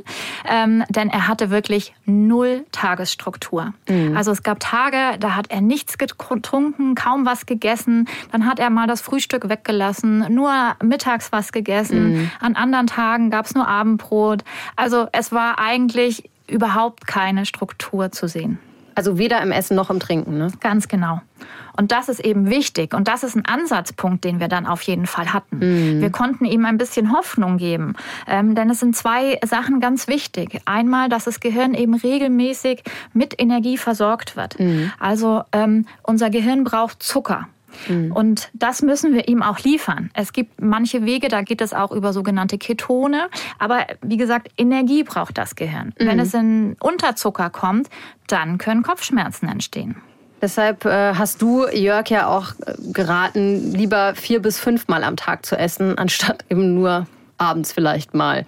ähm, 0.49 0.83
denn 0.89 1.09
er 1.09 1.27
hatte 1.27 1.51
wirklich 1.51 1.93
null 2.09 2.65
Tagesstunden. 2.71 3.19
Struktur. 3.29 3.73
Mhm. 3.87 4.15
Also 4.15 4.31
es 4.31 4.43
gab 4.43 4.59
Tage, 4.59 5.17
da 5.19 5.35
hat 5.35 5.51
er 5.51 5.61
nichts 5.61 5.97
getrunken, 5.97 6.95
kaum 6.95 7.25
was 7.25 7.45
gegessen. 7.45 8.07
Dann 8.31 8.45
hat 8.45 8.59
er 8.59 8.69
mal 8.69 8.87
das 8.87 9.01
Frühstück 9.01 9.49
weggelassen, 9.49 10.25
nur 10.33 10.51
mittags 10.81 11.31
was 11.31 11.51
gegessen. 11.51 12.13
Mhm. 12.13 12.31
An 12.39 12.55
anderen 12.55 12.87
Tagen 12.87 13.29
gab 13.29 13.45
es 13.45 13.55
nur 13.55 13.67
Abendbrot. 13.67 14.43
Also 14.75 15.07
es 15.11 15.31
war 15.31 15.59
eigentlich 15.59 16.29
überhaupt 16.47 17.07
keine 17.07 17.45
Struktur 17.45 18.11
zu 18.11 18.27
sehen. 18.27 18.57
Also 18.99 19.17
weder 19.17 19.41
im 19.41 19.53
Essen 19.53 19.77
noch 19.77 19.89
im 19.89 20.01
Trinken, 20.01 20.37
ne? 20.37 20.51
Ganz 20.59 20.89
genau. 20.89 21.21
Und 21.77 21.93
das 21.93 22.09
ist 22.09 22.19
eben 22.19 22.49
wichtig. 22.49 22.93
Und 22.93 23.07
das 23.07 23.23
ist 23.23 23.37
ein 23.37 23.45
Ansatzpunkt, 23.45 24.25
den 24.25 24.41
wir 24.41 24.49
dann 24.49 24.67
auf 24.67 24.81
jeden 24.81 25.07
Fall 25.07 25.31
hatten. 25.31 25.59
Mhm. 25.59 26.01
Wir 26.01 26.09
konnten 26.09 26.43
ihm 26.43 26.65
ein 26.65 26.77
bisschen 26.77 27.13
Hoffnung 27.13 27.55
geben. 27.55 27.93
Ähm, 28.27 28.55
denn 28.55 28.69
es 28.69 28.81
sind 28.81 28.97
zwei 28.97 29.39
Sachen 29.45 29.79
ganz 29.79 30.09
wichtig. 30.09 30.59
Einmal, 30.65 31.07
dass 31.07 31.23
das 31.23 31.39
Gehirn 31.39 31.75
eben 31.75 31.93
regelmäßig 31.93 32.83
mit 33.13 33.39
Energie 33.39 33.77
versorgt 33.77 34.35
wird. 34.35 34.59
Mhm. 34.59 34.91
Also 34.99 35.43
ähm, 35.53 35.85
unser 36.03 36.29
Gehirn 36.29 36.65
braucht 36.65 37.01
Zucker. 37.01 37.47
Mhm. 37.87 38.11
Und 38.11 38.49
das 38.53 38.81
müssen 38.81 39.13
wir 39.13 39.27
ihm 39.27 39.41
auch 39.41 39.59
liefern. 39.59 40.09
Es 40.13 40.33
gibt 40.33 40.61
manche 40.61 41.05
Wege, 41.05 41.27
da 41.27 41.41
geht 41.41 41.61
es 41.61 41.73
auch 41.73 41.91
über 41.91 42.13
sogenannte 42.13 42.57
Ketone. 42.57 43.29
Aber 43.57 43.85
wie 44.01 44.17
gesagt, 44.17 44.49
Energie 44.57 45.03
braucht 45.03 45.37
das 45.37 45.55
Gehirn. 45.55 45.93
Mhm. 45.99 46.07
Wenn 46.07 46.19
es 46.19 46.33
in 46.33 46.75
Unterzucker 46.79 47.49
kommt, 47.49 47.89
dann 48.27 48.57
können 48.57 48.83
Kopfschmerzen 48.83 49.47
entstehen. 49.47 49.95
Deshalb 50.41 50.85
äh, 50.85 51.15
hast 51.15 51.41
du 51.41 51.67
Jörg 51.67 52.09
ja 52.09 52.27
auch 52.27 52.51
äh, 52.65 52.73
geraten, 52.93 53.73
lieber 53.73 54.15
vier 54.15 54.41
bis 54.41 54.59
fünfmal 54.59 55.03
am 55.03 55.17
Tag 55.17 55.45
zu 55.45 55.57
essen, 55.57 55.97
anstatt 55.97 56.45
eben 56.49 56.73
nur 56.75 57.07
abends 57.37 57.73
vielleicht 57.73 58.13
mal. 58.13 58.45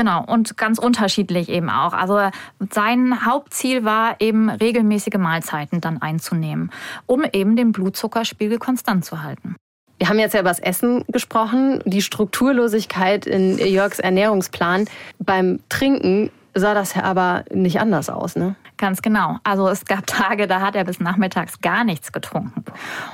Genau, 0.00 0.24
und 0.24 0.56
ganz 0.56 0.78
unterschiedlich 0.78 1.50
eben 1.50 1.68
auch. 1.68 1.92
Also 1.92 2.30
sein 2.70 3.26
Hauptziel 3.26 3.84
war 3.84 4.16
eben 4.18 4.48
regelmäßige 4.48 5.18
Mahlzeiten 5.18 5.82
dann 5.82 6.00
einzunehmen, 6.00 6.70
um 7.04 7.22
eben 7.34 7.54
den 7.54 7.72
Blutzuckerspiegel 7.72 8.58
konstant 8.58 9.04
zu 9.04 9.22
halten. 9.22 9.56
Wir 9.98 10.08
haben 10.08 10.18
jetzt 10.18 10.32
ja 10.32 10.40
über 10.40 10.48
das 10.48 10.58
Essen 10.58 11.04
gesprochen, 11.08 11.82
die 11.84 12.00
Strukturlosigkeit 12.00 13.26
in 13.26 13.58
Jörgs 13.58 13.98
Ernährungsplan. 13.98 14.86
Beim 15.18 15.60
Trinken 15.68 16.30
sah 16.54 16.74
das 16.74 16.96
aber 16.96 17.44
nicht 17.52 17.80
anders 17.80 18.10
aus, 18.10 18.36
ne? 18.36 18.56
Ganz 18.76 19.02
genau. 19.02 19.36
Also 19.44 19.68
es 19.68 19.84
gab 19.84 20.06
Tage, 20.06 20.46
da 20.46 20.60
hat 20.60 20.74
er 20.74 20.84
bis 20.84 21.00
nachmittags 21.00 21.60
gar 21.60 21.84
nichts 21.84 22.12
getrunken. 22.12 22.64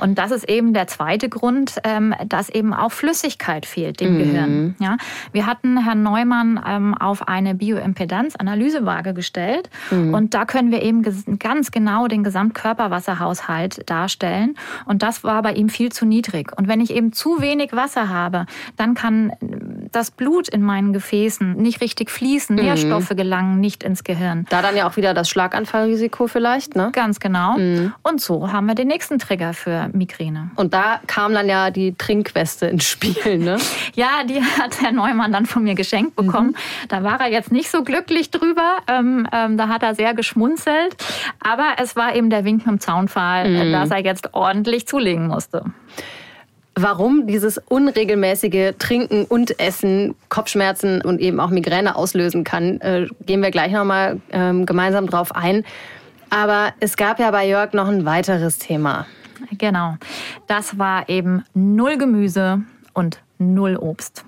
Und 0.01 0.17
das 0.17 0.31
ist 0.31 0.49
eben 0.49 0.73
der 0.73 0.87
zweite 0.87 1.29
Grund, 1.29 1.81
ähm, 1.83 2.15
dass 2.29 2.49
eben 2.49 2.73
auch 2.73 2.93
Flüssigkeit 2.93 3.67
fehlt 3.67 4.01
dem 4.01 4.15
mhm. 4.15 4.19
Gehirn. 4.19 4.77
Ja, 4.79 4.97
wir 5.33 5.47
hatten 5.47 5.77
Herrn 5.77 6.03
Neumann 6.03 6.61
ähm, 6.67 6.95
auf 6.95 7.27
eine 7.27 7.55
Bioimpedanz-Analysewaage 7.55 9.13
gestellt 9.13 9.69
mhm. 9.91 10.15
und 10.15 10.35
da 10.35 10.45
können 10.45 10.71
wir 10.71 10.83
eben 10.83 11.03
ganz 11.39 11.71
genau 11.73 12.07
den 12.07 12.23
Gesamtkörperwasserhaushalt 12.23 13.91
darstellen. 13.91 14.55
Und 14.85 15.03
das 15.03 15.25
war 15.25 15.43
bei 15.43 15.53
ihm 15.53 15.69
viel 15.69 15.91
zu 15.91 16.07
niedrig. 16.07 16.57
Und 16.57 16.69
wenn 16.69 16.81
ich 16.81 16.95
eben 16.95 17.13
zu 17.13 17.41
wenig 17.41 17.73
Wasser 17.73 18.09
habe, 18.09 18.47
dann 18.77 18.95
kann 18.95 19.33
das 19.91 20.13
Blut 20.13 20.49
in 20.49 20.63
meinen 20.63 20.93
Gefäßen 20.93 21.57
nicht 21.57 21.81
richtig 21.81 22.11
fließen, 22.11 22.55
mhm. 22.55 22.63
Nährstoffe 22.63 23.09
gelangen 23.09 23.26
nicht 23.27 23.83
ins 23.83 24.05
Gehirn. 24.05 24.47
Da 24.51 24.63
dann 24.63 24.77
ja 24.77 24.89
auch 24.89 24.97
wieder 24.97 25.15
das 25.15 25.29
Schlag 25.29 25.47
Schlaganfallrisiko 25.47 26.27
vielleicht, 26.27 26.75
ne? 26.77 26.91
Ganz 26.93 27.21
genau. 27.21 27.57
Mhm. 27.57 27.93
Und 28.03 28.21
so 28.21 28.53
haben 28.53 28.67
wir 28.67 28.75
den 28.75 28.89
nächsten 28.89 29.19
Trigger 29.19 29.55
für 29.55 29.89
Migräne. 29.93 30.51
Und 30.57 30.75
da 30.75 31.01
kam 31.07 31.33
dann 31.35 31.49
ja 31.49 31.71
die 31.71 31.95
Trinkweste 31.97 32.67
ins 32.67 32.85
Spiel, 32.85 33.39
ne? 33.39 33.59
ja, 33.95 34.25
die 34.25 34.43
hat 34.43 34.81
Herr 34.81 34.93
Neumann 34.93 35.33
dann 35.33 35.47
von 35.47 35.63
mir 35.63 35.75
geschenkt 35.75 36.17
bekommen. 36.17 36.51
Mhm. 36.51 36.89
Da 36.89 37.03
war 37.05 37.21
er 37.21 37.31
jetzt 37.31 37.53
nicht 37.53 37.71
so 37.71 37.85
glücklich 37.85 38.31
drüber. 38.31 38.79
Ähm, 38.89 39.29
ähm, 39.33 39.57
da 39.57 39.69
hat 39.69 39.83
er 39.83 39.95
sehr 39.95 40.15
geschmunzelt. 40.15 40.97
Aber 41.41 41.75
es 41.79 41.97
war 41.97 42.15
eben 42.15 42.31
der 42.31 42.45
Wink 42.45 42.67
mit 42.67 42.67
dem 42.67 42.81
Zaunpfahl, 42.81 43.49
mhm. 43.49 43.73
dass 43.73 43.91
er 43.91 44.05
jetzt 44.05 44.35
ordentlich 44.35 44.87
zulegen 44.87 45.29
musste. 45.29 45.65
Warum 46.79 47.27
dieses 47.27 47.57
unregelmäßige 47.57 48.75
Trinken 48.79 49.25
und 49.25 49.59
Essen 49.59 50.15
Kopfschmerzen 50.29 51.01
und 51.01 51.21
eben 51.23 51.41
auch 51.41 51.49
Migräne 51.49 51.97
auslösen 51.97 52.45
kann, 52.45 52.83
äh, 52.83 53.07
gehen 53.25 53.43
wir 53.43 53.51
gleich 53.51 53.73
nochmal 53.73 54.21
ähm, 54.31 54.67
gemeinsam 54.67 55.07
drauf 55.07 55.35
ein. 55.35 55.65
Aber 56.29 56.75
es 56.81 56.99
gab 56.99 57.19
ja 57.19 57.31
bei 57.31 57.49
Jörg 57.49 57.73
noch 57.73 57.89
ein 57.89 58.05
weiteres 58.05 58.59
Thema. 58.59 59.07
Genau. 59.57 59.95
Das 60.49 60.79
war 60.79 61.09
eben 61.09 61.45
null 61.55 61.97
Gemüse 61.97 62.63
und 62.93 63.23
null 63.39 63.77
Obst. 63.77 64.27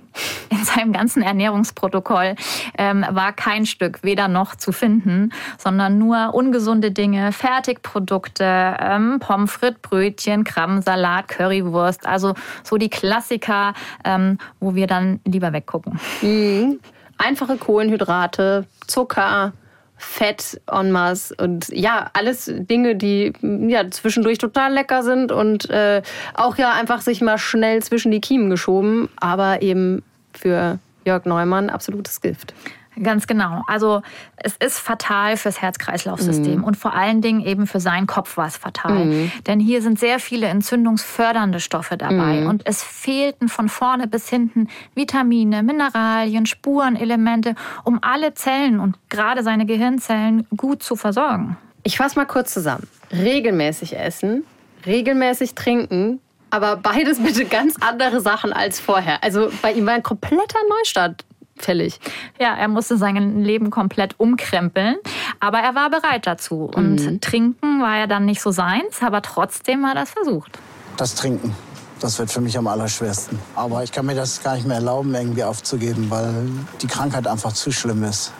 In 0.50 0.64
seinem 0.64 0.92
ganzen 0.92 1.22
Ernährungsprotokoll 1.22 2.34
ähm, 2.76 3.04
war 3.10 3.32
kein 3.32 3.66
Stück 3.66 4.02
weder 4.02 4.28
noch 4.28 4.54
zu 4.54 4.72
finden, 4.72 5.32
sondern 5.58 5.98
nur 5.98 6.34
ungesunde 6.34 6.90
Dinge, 6.90 7.32
Fertigprodukte, 7.32 8.76
ähm, 8.80 9.18
Pommes 9.20 9.52
frites, 9.52 9.80
Brötchen, 9.82 10.44
Krabbensalat, 10.44 11.28
Currywurst. 11.28 12.06
Also 12.06 12.34
so 12.62 12.76
die 12.76 12.90
Klassiker, 12.90 13.74
ähm, 14.04 14.38
wo 14.60 14.74
wir 14.74 14.86
dann 14.86 15.20
lieber 15.24 15.52
weggucken. 15.52 15.98
Mhm. 16.22 16.80
Einfache 17.18 17.56
Kohlenhydrate, 17.56 18.66
Zucker, 18.86 19.52
Fett 19.98 20.60
en 20.70 20.92
masse 20.92 21.34
und 21.38 21.68
ja, 21.70 22.08
alles 22.12 22.50
Dinge, 22.54 22.94
die 22.94 23.32
ja 23.42 23.90
zwischendurch 23.90 24.38
total 24.38 24.72
lecker 24.72 25.02
sind 25.02 25.32
und 25.32 25.68
äh, 25.70 26.02
auch 26.34 26.56
ja 26.56 26.72
einfach 26.72 27.00
sich 27.00 27.20
mal 27.20 27.36
schnell 27.36 27.82
zwischen 27.82 28.12
die 28.12 28.20
Kiemen 28.20 28.48
geschoben, 28.48 29.08
aber 29.16 29.60
eben 29.60 30.04
für 30.32 30.78
Jörg 31.04 31.24
Neumann 31.24 31.70
absolutes 31.70 32.20
Gift. 32.20 32.54
Ganz 33.02 33.26
genau. 33.26 33.62
Also 33.66 34.02
es 34.36 34.56
ist 34.56 34.78
fatal 34.78 35.36
fürs 35.36 35.60
Herz-Kreislauf-System 35.60 36.58
mhm. 36.58 36.64
und 36.64 36.76
vor 36.76 36.94
allen 36.94 37.20
Dingen 37.20 37.44
eben 37.44 37.66
für 37.66 37.80
seinen 37.80 38.06
Kopf 38.06 38.36
war 38.36 38.46
es 38.46 38.56
fatal. 38.56 39.04
Mhm. 39.04 39.32
Denn 39.46 39.60
hier 39.60 39.82
sind 39.82 39.98
sehr 39.98 40.18
viele 40.18 40.46
entzündungsfördernde 40.46 41.60
Stoffe 41.60 41.96
dabei 41.96 42.40
mhm. 42.40 42.48
und 42.48 42.66
es 42.66 42.82
fehlten 42.82 43.48
von 43.48 43.68
vorne 43.68 44.06
bis 44.06 44.28
hinten 44.28 44.68
Vitamine, 44.94 45.62
Mineralien, 45.62 46.46
Spurenelemente, 46.46 47.54
um 47.84 47.98
alle 48.02 48.34
Zellen 48.34 48.80
und 48.80 48.96
gerade 49.08 49.42
seine 49.42 49.66
Gehirnzellen 49.66 50.46
gut 50.56 50.82
zu 50.82 50.96
versorgen. 50.96 51.56
Ich 51.84 51.96
fasse 51.98 52.18
mal 52.18 52.26
kurz 52.26 52.52
zusammen. 52.52 52.88
Regelmäßig 53.12 53.96
essen, 53.96 54.44
regelmäßig 54.84 55.54
trinken, 55.54 56.20
aber 56.50 56.76
beides 56.76 57.22
bitte 57.22 57.44
ganz 57.44 57.76
andere 57.80 58.20
Sachen 58.20 58.52
als 58.52 58.80
vorher. 58.80 59.22
Also 59.22 59.50
bei 59.62 59.72
ihm 59.72 59.86
war 59.86 59.94
ein 59.94 60.02
kompletter 60.02 60.58
Neustart 60.68 61.24
fällig. 61.56 61.98
Ja, 62.40 62.54
er 62.54 62.68
musste 62.68 62.96
sein 62.96 63.44
Leben 63.44 63.70
komplett 63.70 64.14
umkrempeln, 64.18 64.96
aber 65.40 65.58
er 65.58 65.74
war 65.74 65.90
bereit 65.90 66.26
dazu. 66.26 66.70
Und 66.74 67.04
mhm. 67.04 67.20
trinken 67.20 67.80
war 67.80 67.98
ja 67.98 68.06
dann 68.06 68.24
nicht 68.24 68.40
so 68.40 68.50
seins, 68.50 69.02
aber 69.02 69.22
trotzdem 69.22 69.82
war 69.82 69.94
das 69.94 70.10
versucht. 70.10 70.58
Das 70.96 71.14
Trinken. 71.14 71.54
Das 72.00 72.16
wird 72.20 72.30
für 72.30 72.40
mich 72.40 72.56
am 72.56 72.68
allerschwersten. 72.68 73.40
Aber 73.56 73.82
ich 73.82 73.90
kann 73.90 74.06
mir 74.06 74.14
das 74.14 74.40
gar 74.44 74.54
nicht 74.54 74.66
mehr 74.68 74.76
erlauben, 74.76 75.12
irgendwie 75.14 75.42
aufzugeben, 75.42 76.08
weil 76.10 76.32
die 76.80 76.86
Krankheit 76.86 77.26
einfach 77.26 77.52
zu 77.52 77.72
schlimm 77.72 78.04
ist 78.04 78.32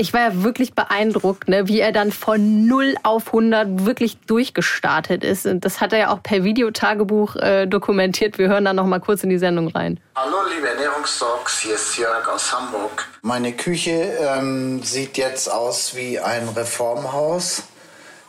ich 0.00 0.14
war 0.14 0.20
ja 0.22 0.42
wirklich 0.42 0.72
beeindruckt, 0.72 1.48
ne, 1.48 1.68
wie 1.68 1.78
er 1.78 1.92
dann 1.92 2.10
von 2.10 2.66
0 2.66 2.94
auf 3.02 3.26
100 3.26 3.84
wirklich 3.84 4.16
durchgestartet 4.26 5.22
ist. 5.22 5.44
Und 5.44 5.66
das 5.66 5.82
hat 5.82 5.92
er 5.92 5.98
ja 5.98 6.10
auch 6.10 6.22
per 6.22 6.42
Videotagebuch 6.42 7.36
äh, 7.36 7.66
dokumentiert. 7.66 8.38
Wir 8.38 8.48
hören 8.48 8.64
da 8.64 8.72
noch 8.72 8.86
mal 8.86 9.00
kurz 9.00 9.22
in 9.24 9.28
die 9.28 9.36
Sendung 9.36 9.68
rein. 9.68 10.00
Hallo 10.16 10.36
liebe 10.54 10.68
Ernährungstalks, 10.68 11.60
hier 11.60 11.74
ist 11.74 11.98
Jörg 11.98 12.26
aus 12.28 12.50
Hamburg. 12.50 13.08
Meine 13.20 13.52
Küche 13.52 13.90
ähm, 13.90 14.82
sieht 14.82 15.18
jetzt 15.18 15.52
aus 15.52 15.94
wie 15.94 16.18
ein 16.18 16.48
Reformhaus. 16.48 17.64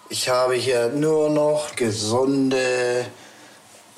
Ich 0.09 0.27
habe 0.27 0.55
hier 0.55 0.89
nur 0.89 1.29
noch 1.29 1.77
gesunde 1.77 3.05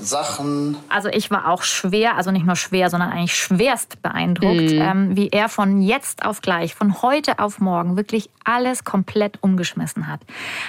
Sachen. 0.03 0.77
Also 0.89 1.09
ich 1.09 1.31
war 1.31 1.49
auch 1.49 1.63
schwer, 1.63 2.15
also 2.15 2.31
nicht 2.31 2.45
nur 2.45 2.55
schwer, 2.55 2.89
sondern 2.89 3.11
eigentlich 3.11 3.35
schwerst 3.35 4.01
beeindruckt, 4.01 4.71
mhm. 4.71 4.81
ähm, 4.81 5.17
wie 5.17 5.29
er 5.29 5.49
von 5.49 5.81
jetzt 5.81 6.25
auf 6.25 6.41
gleich, 6.41 6.75
von 6.75 7.01
heute 7.01 7.39
auf 7.39 7.59
morgen 7.59 7.97
wirklich 7.97 8.29
alles 8.43 8.83
komplett 8.83 9.41
umgeschmissen 9.41 10.07
hat. 10.07 10.21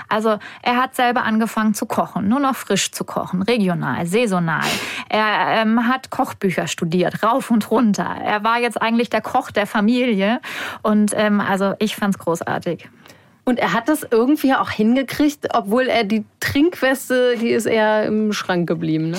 Also 0.09 0.39
er 0.63 0.77
hat 0.77 0.95
selber 0.95 1.25
angefangen 1.25 1.75
zu 1.75 1.87
kochen, 1.87 2.29
nur 2.29 2.41
noch 2.41 2.55
frisch 2.55 2.93
zu 2.93 3.05
kochen, 3.05 3.43
regional, 3.43 4.07
saisonal. 4.07 4.65
Er 5.09 5.63
ähm, 5.63 5.89
hat 5.89 6.11
Kochbücher 6.11 6.67
studiert, 6.67 7.23
rauf 7.23 7.51
und 7.51 7.71
runter. 7.71 8.17
Er 8.25 8.45
war 8.45 8.59
jetzt 8.59 8.81
eigentlich 8.81 9.11
der 9.11 9.21
Koch 9.21 9.51
der 9.51 9.67
Familie 9.67 10.41
und 10.83 11.13
ähm, 11.15 11.41
also 11.41 11.75
ich 11.79 11.97
fand's 11.97 12.19
großartig. 12.19 12.89
Und 13.45 13.59
er 13.59 13.73
hat 13.73 13.89
das 13.89 14.07
irgendwie 14.11 14.55
auch 14.55 14.71
hingekriegt, 14.71 15.49
obwohl 15.55 15.89
er 15.89 16.05
die 16.05 16.25
Trinkweste, 16.41 17.37
die 17.37 17.51
ist 17.51 17.67
eher 17.67 18.05
im 18.07 18.33
Schrank 18.33 18.67
geblieben. 18.67 19.11
Ne? 19.11 19.19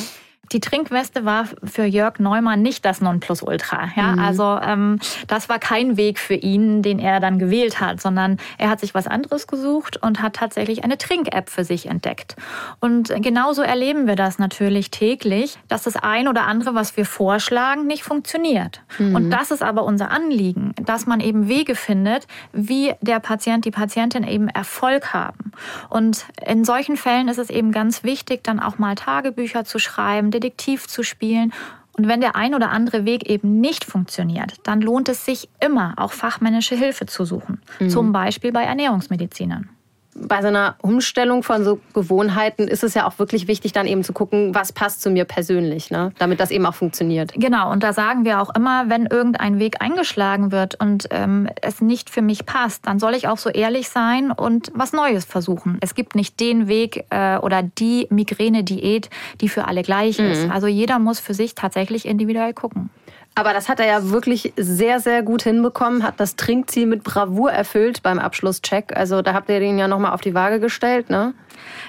Die 0.52 0.60
Trinkweste 0.60 1.26
war 1.26 1.46
für 1.64 1.86
Jörg 1.86 2.20
Neumann 2.20 2.62
nicht 2.62 2.86
das 2.86 3.02
Nonplusultra. 3.02 3.90
Ja? 3.96 4.14
Mhm. 4.14 4.20
Also 4.20 4.60
ähm, 4.62 5.00
das 5.28 5.50
war 5.50 5.60
kein 5.60 5.98
Weg 5.98 6.20
für 6.20 6.36
ihn, 6.36 6.82
den 6.82 7.00
er 7.00 7.20
dann 7.20 7.40
gewählt 7.40 7.80
hat, 7.80 8.02
sondern 8.02 8.38
er 8.58 8.70
hat 8.70 8.80
sich 8.80 8.94
was 8.94 9.08
anderes 9.08 9.48
gesucht 9.48 9.98
und 10.02 10.22
hat 10.22 10.34
tatsächlich 10.34 10.84
eine 10.84 10.98
Trink-App 10.98 11.50
für 11.50 11.64
sich 11.64 11.88
entdeckt. 11.88 12.36
Und 12.80 13.14
genauso 13.22 13.62
erleben 13.62 14.08
wir 14.08 14.16
das 14.16 14.40
natürlich 14.40 14.92
täglich, 14.92 15.58
dass 15.68 15.84
das 15.84 15.96
ein 15.96 16.28
oder 16.28 16.44
andere, 16.44 16.76
was 16.76 16.98
wir 16.98 17.06
vorschlagen, 17.06 17.88
nicht 17.88 18.04
funktioniert. 18.04 18.82
Mhm. 19.00 19.16
Und 19.16 19.30
das 19.32 19.52
ist 19.52 19.64
aber 19.64 19.84
unser 19.84 20.12
Anliegen, 20.12 20.74
dass 20.82 21.06
man 21.06 21.20
eben 21.20 21.48
Wege 21.48 21.76
findet, 21.76 22.28
wie 22.54 22.94
der 23.02 23.20
Patient, 23.20 23.66
die 23.66 23.72
Patientin 23.72 24.24
eben 24.24 24.50
Erfolg 24.50 25.14
haben. 25.14 25.52
Und 25.90 26.26
in 26.46 26.66
solchen 26.66 26.98
Fällen 26.98 27.28
ist 27.28 27.40
es 27.40 27.50
eben 27.50 27.72
ganz 27.72 28.04
wichtig, 28.04 28.44
dann 28.44 28.60
auch 28.60 28.78
mal 28.78 28.96
Tagebücher 28.96 29.66
zu 29.66 29.80
schreiben, 29.80 30.32
Detektiv 30.40 30.88
zu 30.88 31.04
spielen. 31.04 31.54
Und 31.94 32.08
wenn 32.08 32.20
der 32.20 32.36
ein 32.36 32.54
oder 32.54 32.72
andere 32.72 33.06
Weg 33.06 33.30
eben 33.30 33.62
nicht 33.62 33.86
funktioniert, 33.86 34.56
dann 34.64 34.82
lohnt 34.82 35.08
es 35.08 35.24
sich 35.24 35.48
immer, 35.62 35.94
auch 35.96 36.12
fachmännische 36.12 36.76
Hilfe 36.76 37.06
zu 37.06 37.24
suchen. 37.24 37.62
Mhm. 37.80 37.90
Zum 37.90 38.12
Beispiel 38.12 38.52
bei 38.52 38.64
Ernährungsmedizinern. 38.64 39.70
Bei 40.16 40.42
so 40.42 40.48
einer 40.48 40.76
Umstellung 40.82 41.44
von 41.44 41.64
so 41.66 41.80
Gewohnheiten 41.94 42.68
ist 42.68 42.84
es 42.84 42.94
ja 42.94 43.06
auch 43.06 43.20
wirklich 43.20 43.48
wichtig, 43.48 43.74
dann 43.74 43.86
eben 43.86 44.04
zu 44.04 44.14
gucken, 44.14 44.56
was 44.56 44.72
passt 44.72 45.02
zu 45.02 45.10
mir 45.10 45.26
persönlich, 45.26 45.92
ne? 45.92 46.14
damit 46.18 46.40
das 46.40 46.52
eben 46.52 46.66
auch 46.66 46.74
funktioniert. 46.74 47.34
Genau, 47.36 47.72
und 47.72 47.84
da 47.84 47.92
sagen 47.92 48.24
wir 48.24 48.42
auch 48.42 48.56
immer, 48.56 48.90
wenn 48.90 49.06
irgendein 49.06 49.60
Weg 49.60 49.82
eingeschlagen 49.82 50.52
wird 50.52 50.80
und 50.82 51.08
ähm, 51.12 51.50
es 51.62 51.82
nicht 51.82 52.10
für 52.10 52.22
mich 52.22 52.46
passt, 52.46 52.88
dann 52.88 52.98
soll 52.98 53.14
ich 53.14 53.28
auch 53.28 53.38
so 53.38 53.50
ehrlich 53.50 53.90
sein 53.90 54.32
und 54.32 54.72
was 54.74 54.94
Neues 54.94 55.26
versuchen. 55.26 55.78
Es 55.82 55.96
gibt 55.96 56.16
nicht 56.16 56.40
den 56.40 56.68
Weg 56.68 57.06
äh, 57.10 57.38
oder 57.38 57.62
die 57.62 58.08
Migräne-Diät, 58.10 59.10
die 59.42 59.50
für 59.50 59.68
alle 59.68 59.84
gleich 59.84 60.18
mhm. 60.18 60.26
ist. 60.26 60.50
Also 60.50 60.68
jeder 60.68 60.98
muss 60.98 61.20
für 61.20 61.34
sich 61.34 61.56
tatsächlich 61.56 62.06
individuell 62.06 62.54
gucken. 62.54 62.90
Aber 63.38 63.54
das 63.54 63.68
hat 63.68 63.82
er 63.82 63.86
ja 63.86 64.10
wirklich 64.10 64.54
sehr, 64.56 65.02
sehr 65.02 65.22
gut 65.22 65.44
hinbekommen, 65.44 66.04
hat 66.04 66.22
das 66.22 66.38
Trinkziel 66.38 66.88
mit 66.88 67.04
Bravour 67.04 67.52
erfüllt 67.52 68.02
beim 68.02 68.18
Abschlusscheck. 68.18 68.96
Also 68.96 69.22
da 69.22 69.34
habt 69.34 69.50
ihr 69.50 69.60
den 69.60 69.78
ja 69.78 69.90
nochmal 69.90 70.14
auf 70.14 70.22
die 70.22 70.34
Waage 70.34 70.62
gestellt, 70.62 71.10
ne? 71.10 71.34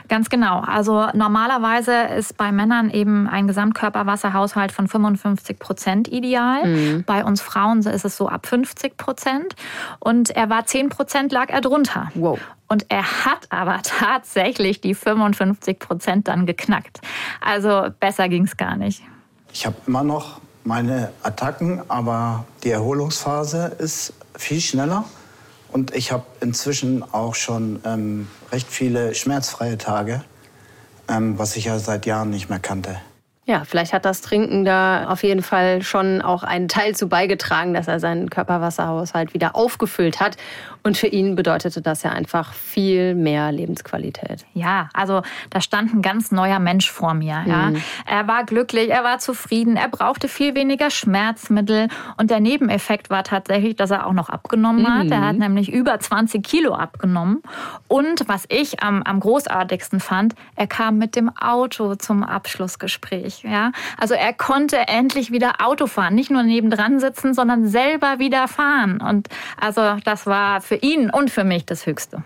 Ganz 0.08 0.28
genau. 0.28 0.60
Also 0.60 1.06
normalerweise 1.14 1.92
ist 2.16 2.36
bei 2.36 2.50
Männern 2.52 2.90
eben 2.90 3.28
ein 3.28 3.46
Gesamtkörperwasserhaushalt 3.46 4.72
von 4.72 4.88
55 4.88 5.58
Prozent 5.58 6.08
ideal. 6.08 6.66
Mhm. 6.66 7.04
Bei 7.04 7.24
uns 7.24 7.40
Frauen 7.40 7.80
ist 7.80 8.04
es 8.04 8.16
so 8.16 8.28
ab 8.28 8.46
50 8.46 8.96
Prozent. 8.96 9.54
Und 10.00 10.30
er 10.30 10.50
war 10.50 10.66
10 10.66 10.88
Prozent, 10.88 11.32
lag 11.32 11.50
er 11.50 11.60
drunter. 11.60 12.10
Wow. 12.14 12.40
Und 12.68 12.86
er 12.88 13.24
hat 13.24 13.46
aber 13.50 13.80
tatsächlich 13.82 14.80
die 14.80 14.94
55 14.94 15.78
Prozent 15.78 16.28
dann 16.28 16.46
geknackt. 16.46 17.00
Also 17.40 17.88
besser 18.00 18.28
ging 18.28 18.44
es 18.44 18.56
gar 18.56 18.76
nicht. 18.76 19.02
Ich 19.52 19.66
habe 19.66 19.76
immer 19.86 20.02
noch 20.02 20.40
meine 20.66 21.12
Attacken, 21.22 21.88
aber 21.88 22.44
die 22.64 22.70
Erholungsphase 22.70 23.76
ist 23.78 24.12
viel 24.36 24.60
schneller. 24.60 25.04
Und 25.72 25.94
ich 25.94 26.12
habe 26.12 26.24
inzwischen 26.40 27.02
auch 27.02 27.34
schon 27.34 27.80
ähm, 27.84 28.28
recht 28.50 28.68
viele 28.68 29.14
schmerzfreie 29.14 29.78
Tage, 29.78 30.24
ähm, 31.08 31.38
was 31.38 31.56
ich 31.56 31.66
ja 31.66 31.78
seit 31.78 32.06
Jahren 32.06 32.30
nicht 32.30 32.50
mehr 32.50 32.58
kannte. 32.58 33.00
Ja, 33.48 33.62
vielleicht 33.64 33.92
hat 33.92 34.04
das 34.04 34.22
Trinken 34.22 34.64
da 34.64 35.08
auf 35.08 35.22
jeden 35.22 35.42
Fall 35.42 35.80
schon 35.82 36.20
auch 36.20 36.42
einen 36.42 36.66
Teil 36.66 36.96
zu 36.96 37.08
beigetragen, 37.08 37.74
dass 37.74 37.86
er 37.86 38.00
seinen 38.00 38.28
Körperwasserhaushalt 38.28 39.34
wieder 39.34 39.54
aufgefüllt 39.54 40.18
hat. 40.18 40.36
Und 40.82 40.96
für 40.96 41.06
ihn 41.06 41.34
bedeutete 41.34 41.80
das 41.80 42.02
ja 42.02 42.10
einfach 42.10 42.52
viel 42.52 43.14
mehr 43.14 43.50
Lebensqualität. 43.52 44.46
Ja, 44.54 44.88
also 44.94 45.22
da 45.50 45.60
stand 45.60 45.92
ein 45.92 46.02
ganz 46.02 46.30
neuer 46.30 46.58
Mensch 46.58 46.90
vor 46.90 47.14
mir. 47.14 47.44
Ja. 47.46 47.70
Mhm. 47.70 47.82
Er 48.04 48.26
war 48.28 48.44
glücklich, 48.44 48.90
er 48.90 49.04
war 49.04 49.18
zufrieden, 49.18 49.76
er 49.76 49.88
brauchte 49.88 50.28
viel 50.28 50.54
weniger 50.56 50.90
Schmerzmittel. 50.90 51.88
Und 52.18 52.30
der 52.30 52.40
Nebeneffekt 52.40 53.10
war 53.10 53.22
tatsächlich, 53.22 53.76
dass 53.76 53.90
er 53.90 54.06
auch 54.06 54.12
noch 54.12 54.28
abgenommen 54.28 54.82
mhm. 54.82 54.94
hat. 54.98 55.10
Er 55.10 55.26
hat 55.26 55.38
nämlich 55.38 55.72
über 55.72 55.98
20 55.98 56.44
Kilo 56.44 56.74
abgenommen. 56.74 57.42
Und 57.86 58.28
was 58.28 58.44
ich 58.48 58.82
am, 58.82 59.02
am 59.02 59.20
großartigsten 59.20 60.00
fand, 60.00 60.34
er 60.56 60.66
kam 60.66 60.98
mit 60.98 61.14
dem 61.14 61.36
Auto 61.36 61.94
zum 61.96 62.24
Abschlussgespräch. 62.24 63.35
Ja? 63.42 63.72
Also 63.98 64.14
er 64.14 64.32
konnte 64.32 64.76
endlich 64.88 65.30
wieder 65.30 65.54
Auto 65.64 65.86
fahren, 65.86 66.14
nicht 66.14 66.30
nur 66.30 66.42
nebendran 66.42 67.00
sitzen, 67.00 67.34
sondern 67.34 67.68
selber 67.68 68.18
wieder 68.18 68.48
fahren. 68.48 69.00
Und 69.00 69.28
also 69.60 69.96
das 70.04 70.26
war 70.26 70.60
für 70.60 70.76
ihn 70.76 71.10
und 71.10 71.30
für 71.30 71.44
mich 71.44 71.66
das 71.66 71.86
Höchste. 71.86 72.22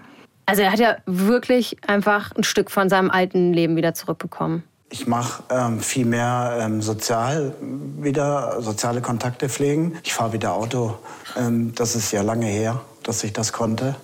Also 0.46 0.62
er 0.62 0.72
hat 0.72 0.80
ja 0.80 0.96
wirklich 1.06 1.76
einfach 1.86 2.34
ein 2.36 2.42
Stück 2.42 2.70
von 2.70 2.88
seinem 2.88 3.10
alten 3.10 3.52
Leben 3.52 3.76
wieder 3.76 3.94
zurückbekommen. 3.94 4.64
Ich 4.92 5.06
mache 5.06 5.44
ähm, 5.50 5.78
viel 5.78 6.04
mehr 6.04 6.58
ähm, 6.60 6.82
sozial 6.82 7.54
wieder, 7.60 8.60
soziale 8.60 9.00
Kontakte 9.00 9.48
pflegen. 9.48 9.96
Ich 10.02 10.12
fahre 10.12 10.32
wieder 10.32 10.54
Auto. 10.54 10.98
Ähm, 11.36 11.72
das 11.76 11.94
ist 11.94 12.10
ja 12.10 12.22
lange 12.22 12.46
her, 12.46 12.80
dass 13.04 13.22
ich 13.22 13.32
das 13.32 13.52
konnte. 13.52 13.94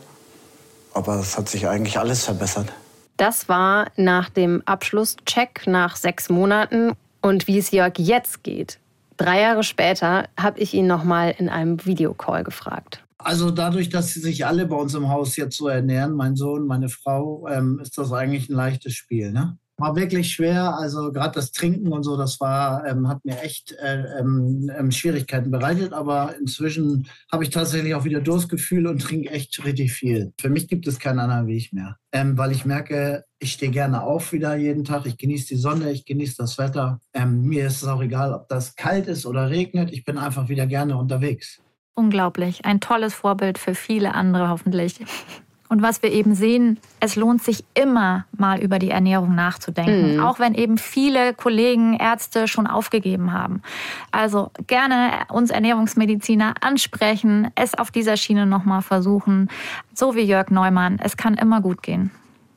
Aber 0.94 1.16
es 1.18 1.36
hat 1.36 1.48
sich 1.48 1.66
eigentlich 1.66 1.98
alles 1.98 2.25
verbessert. 2.25 2.72
Das 3.16 3.49
war 3.49 3.90
nach 3.96 4.28
dem 4.28 4.62
Abschlusscheck 4.66 5.66
nach 5.66 5.96
sechs 5.96 6.28
Monaten. 6.28 6.92
Und 7.23 7.46
wie 7.46 7.58
es 7.58 7.70
Jörg 7.70 7.94
jetzt 7.99 8.42
geht, 8.42 8.78
drei 9.16 9.40
Jahre 9.40 9.62
später, 9.62 10.28
habe 10.38 10.61
ich 10.61 10.75
ihn 10.75 10.87
nochmal 10.87 11.35
in 11.38 11.49
einem 11.49 11.85
Videocall 11.85 12.44
gefragt. 12.44 13.02
Also 13.18 13.50
dadurch, 13.50 13.88
dass 13.88 14.12
sie 14.12 14.20
sich 14.20 14.46
alle 14.46 14.66
bei 14.66 14.76
uns 14.76 14.94
im 14.94 15.08
Haus 15.08 15.37
jetzt 15.37 15.56
so 15.56 15.66
ernähren, 15.68 16.12
mein 16.12 16.37
Sohn, 16.37 16.66
meine 16.66 16.88
Frau, 16.88 17.49
ähm, 17.49 17.80
ist 17.82 17.99
das 17.99 18.12
eigentlich 18.12 18.49
ein 18.49 18.54
leichtes 18.54 18.94
Spiel. 18.94 19.32
Ne? 19.32 19.58
War 19.78 19.95
wirklich 19.95 20.33
schwer. 20.33 20.76
Also 20.78 21.12
gerade 21.12 21.35
das 21.35 21.52
Trinken 21.52 21.92
und 21.92 22.02
so, 22.02 22.16
das 22.16 22.40
war, 22.40 22.87
ähm, 22.87 23.09
hat 23.09 23.25
mir 23.25 23.40
echt 23.42 23.73
äh, 23.73 24.04
ähm, 24.21 24.71
ähm, 24.76 24.90
Schwierigkeiten 24.90 25.50
bereitet. 25.50 25.92
Aber 25.92 26.35
inzwischen 26.40 27.09
habe 27.30 27.45
ich 27.45 27.50
tatsächlich 27.50 27.95
auch 27.95 28.04
wieder 28.04 28.21
Durstgefühl 28.21 28.87
und 28.87 29.02
trinke 29.02 29.30
echt 29.30 29.64
richtig 29.64 29.92
viel. 29.92 30.33
Für 30.40 30.49
mich 30.49 30.68
gibt 30.68 30.87
es 30.87 30.99
keinen 30.99 31.18
anderen 31.18 31.47
Weg 31.47 31.73
mehr, 31.73 31.97
ähm, 32.12 32.38
weil 32.38 32.52
ich 32.52 32.64
merke, 32.64 33.25
ich 33.38 33.52
stehe 33.52 33.71
gerne 33.71 34.02
auf 34.02 34.33
wieder 34.33 34.56
jeden 34.56 34.85
Tag. 34.85 35.04
Ich 35.06 35.18
genieße 35.18 35.49
die 35.49 35.56
Sonne, 35.56 35.90
ich 35.92 36.06
genieße 36.06 36.37
das 36.38 36.56
Wetter. 36.59 37.00
Ähm, 37.12 37.42
mir 37.42 37.66
ist 37.66 37.83
es 37.83 37.88
auch 37.88 38.00
egal, 38.00 38.33
ob 38.33 38.49
das 38.49 38.76
kalt 38.76 39.06
ist 39.09 39.26
oder 39.26 39.50
regnet. 39.50 39.93
Ich 39.93 40.04
bin 40.04 40.17
einfach 40.17 40.49
wieder 40.49 40.67
gerne 40.67 40.97
unterwegs. 40.97 41.60
Unglaublich. 41.95 42.65
Ein 42.65 42.80
tolles 42.80 43.15
Vorbild 43.15 43.58
für 43.58 43.75
viele 43.75 44.15
andere 44.15 44.49
hoffentlich. 44.49 45.00
Und 45.69 45.83
was 45.83 46.02
wir 46.02 46.13
eben 46.13 46.35
sehen, 46.35 46.79
es 47.00 47.17
lohnt 47.17 47.43
sich 47.43 47.65
immer 47.75 48.25
mal 48.37 48.61
über 48.61 48.79
die 48.79 48.91
Ernährung 48.91 49.35
nachzudenken, 49.35 50.17
mhm. 50.17 50.23
auch 50.23 50.39
wenn 50.39 50.55
eben 50.55 50.79
viele 50.79 51.35
Kollegen, 51.35 51.95
Ärzte 51.95 52.49
schon 52.49 52.67
aufgegeben 52.67 53.33
haben. 53.33 53.63
Also 54.13 54.50
gerne 54.67 55.11
uns 55.29 55.50
Ernährungsmediziner 55.50 56.55
ansprechen, 56.61 57.50
es 57.55 57.75
auf 57.75 57.91
dieser 57.91 58.17
Schiene 58.17 58.47
nochmal 58.47 58.83
versuchen. 58.83 59.49
So 59.95 60.15
wie 60.15 60.23
Jörg 60.23 60.50
Neumann, 60.50 60.99
es 61.02 61.17
kann 61.17 61.35
immer 61.35 61.61
gut 61.61 61.83
gehen. 61.83 62.11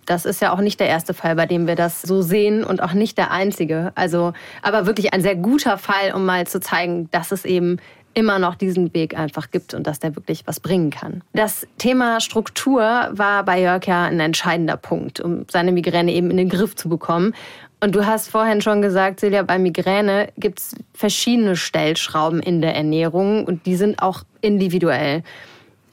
Das 0.10 0.26
ist 0.26 0.42
ja 0.42 0.52
auch 0.52 0.60
nicht 0.60 0.80
der 0.80 0.88
erste 0.88 1.14
Fall, 1.14 1.36
bei 1.36 1.46
dem 1.46 1.68
wir 1.68 1.76
das 1.76 2.02
so 2.02 2.24
sehen 2.24 2.64
und 2.64 2.82
auch 2.82 2.94
nicht 2.94 3.20
der 3.20 3.30
einzige. 3.30 3.92
Also, 3.94 4.34
aber 4.64 4.88
wirklich 4.88 5.14
ein 5.14 5.22
sehr 5.22 5.36
guter 5.36 5.78
Fall, 5.78 6.14
um 6.16 6.26
mal 6.26 6.48
zu 6.48 6.60
zeigen, 6.60 7.12
dass 7.12 7.32
es 7.32 7.46
eben 7.46 7.78
immer 8.14 8.40
noch 8.40 8.56
diesen 8.56 8.94
Weg 8.94 9.18
einfach 9.18 9.52
gibt 9.52 9.74
und 9.74 9.86
dass 9.88 10.00
der 10.00 10.16
wirklich 10.16 10.46
was 10.46 10.60
bringen 10.60 10.90
kann. 10.90 11.22
Das 11.34 11.68
Thema 11.78 12.20
Struktur 12.20 12.82
war 13.12 13.44
bei 13.44 13.62
Jörg 13.62 13.86
ja 13.86 14.06
ein 14.06 14.20
entscheidender 14.20 14.78
Punkt, 14.78 15.20
um 15.20 15.46
seine 15.50 15.72
Migräne 15.72 16.14
eben 16.14 16.32
in 16.32 16.38
den 16.38 16.50
Griff 16.50 16.76
zu 16.76 16.90
bekommen. 16.90 17.34
Und 17.82 17.96
du 17.96 18.06
hast 18.06 18.30
vorhin 18.30 18.62
schon 18.62 18.82
gesagt, 18.82 19.22
Silja, 19.22 19.44
bei 19.44 19.58
Migräne 19.58 20.30
gibt 20.38 20.60
es 20.60 20.76
verschiedene 20.94 21.56
Stellschrauben 21.56 22.42
in 22.42 22.62
der 22.62 22.76
Ernährung 22.76 23.46
und 23.46 23.66
die 23.66 23.76
sind 23.76 24.02
auch 24.02 24.24
individuell. 24.42 25.24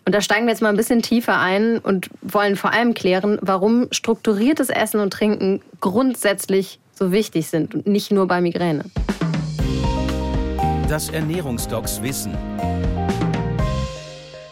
Und 0.05 0.15
da 0.15 0.21
steigen 0.21 0.47
wir 0.47 0.53
jetzt 0.53 0.63
mal 0.63 0.69
ein 0.69 0.77
bisschen 0.77 1.03
tiefer 1.03 1.39
ein 1.39 1.79
und 1.79 2.09
wollen 2.23 2.57
vor 2.57 2.73
allem 2.73 2.95
klären, 2.95 3.39
warum 3.41 3.89
strukturiertes 3.91 4.71
Essen 4.71 5.01
und 5.01 5.13
Trinken 5.13 5.61
grundsätzlich 5.81 6.79
so 6.93 7.13
wichtig 7.13 7.49
sind 7.49 7.75
und 7.75 7.87
nicht 7.87 8.11
nur 8.11 8.27
bei 8.27 8.41
Migräne. 8.41 8.85
Das 10.89 11.09
Ernährungsdocs 11.09 12.01
Wissen. 12.01 12.33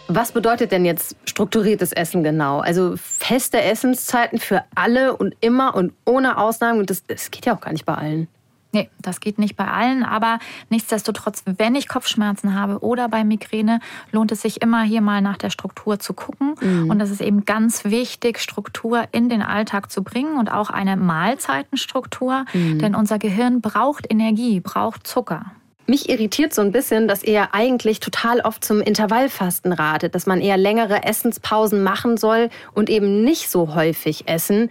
Was 0.08 0.32
bedeutet 0.32 0.72
denn 0.72 0.84
jetzt 0.84 1.14
strukturiertes 1.26 1.92
Essen 1.92 2.24
genau? 2.24 2.58
Also 2.58 2.94
feste 2.96 3.60
Essenszeiten 3.62 4.40
für 4.40 4.64
alle 4.74 5.16
und 5.16 5.36
immer 5.40 5.76
und 5.76 5.92
ohne 6.04 6.38
Ausnahmen. 6.38 6.80
Und 6.80 6.90
das, 6.90 7.04
das 7.06 7.30
geht 7.30 7.46
ja 7.46 7.54
auch 7.54 7.60
gar 7.60 7.70
nicht 7.70 7.84
bei 7.84 7.94
allen. 7.94 8.26
Nee, 8.72 8.90
das 9.00 9.20
geht 9.20 9.38
nicht 9.38 9.54
bei 9.54 9.68
allen, 9.68 10.02
aber 10.02 10.40
nichtsdestotrotz, 10.70 11.44
wenn 11.46 11.76
ich 11.76 11.86
Kopfschmerzen 11.86 12.56
habe 12.58 12.80
oder 12.80 13.08
bei 13.08 13.22
Migräne, 13.22 13.78
lohnt 14.10 14.32
es 14.32 14.42
sich 14.42 14.60
immer 14.60 14.82
hier 14.82 15.02
mal 15.02 15.22
nach 15.22 15.36
der 15.36 15.50
Struktur 15.50 16.00
zu 16.00 16.14
gucken. 16.14 16.56
Mhm. 16.60 16.90
Und 16.90 17.00
es 17.00 17.12
ist 17.12 17.20
eben 17.20 17.44
ganz 17.44 17.84
wichtig, 17.84 18.40
Struktur 18.40 19.04
in 19.12 19.28
den 19.28 19.42
Alltag 19.42 19.92
zu 19.92 20.02
bringen 20.02 20.36
und 20.36 20.50
auch 20.50 20.70
eine 20.70 20.96
Mahlzeitenstruktur, 20.96 22.44
mhm. 22.52 22.80
denn 22.80 22.96
unser 22.96 23.20
Gehirn 23.20 23.60
braucht 23.60 24.10
Energie, 24.10 24.58
braucht 24.58 25.06
Zucker. 25.06 25.52
Mich 25.86 26.08
irritiert 26.08 26.54
so 26.54 26.62
ein 26.62 26.72
bisschen, 26.72 27.08
dass 27.08 27.22
ihr 27.22 27.52
eigentlich 27.52 28.00
total 28.00 28.40
oft 28.40 28.64
zum 28.64 28.80
Intervallfasten 28.80 29.72
ratet, 29.72 30.14
dass 30.14 30.24
man 30.24 30.40
eher 30.40 30.56
längere 30.56 31.04
Essenspausen 31.04 31.82
machen 31.82 32.16
soll 32.16 32.48
und 32.72 32.88
eben 32.88 33.22
nicht 33.22 33.50
so 33.50 33.74
häufig 33.74 34.26
essen 34.26 34.70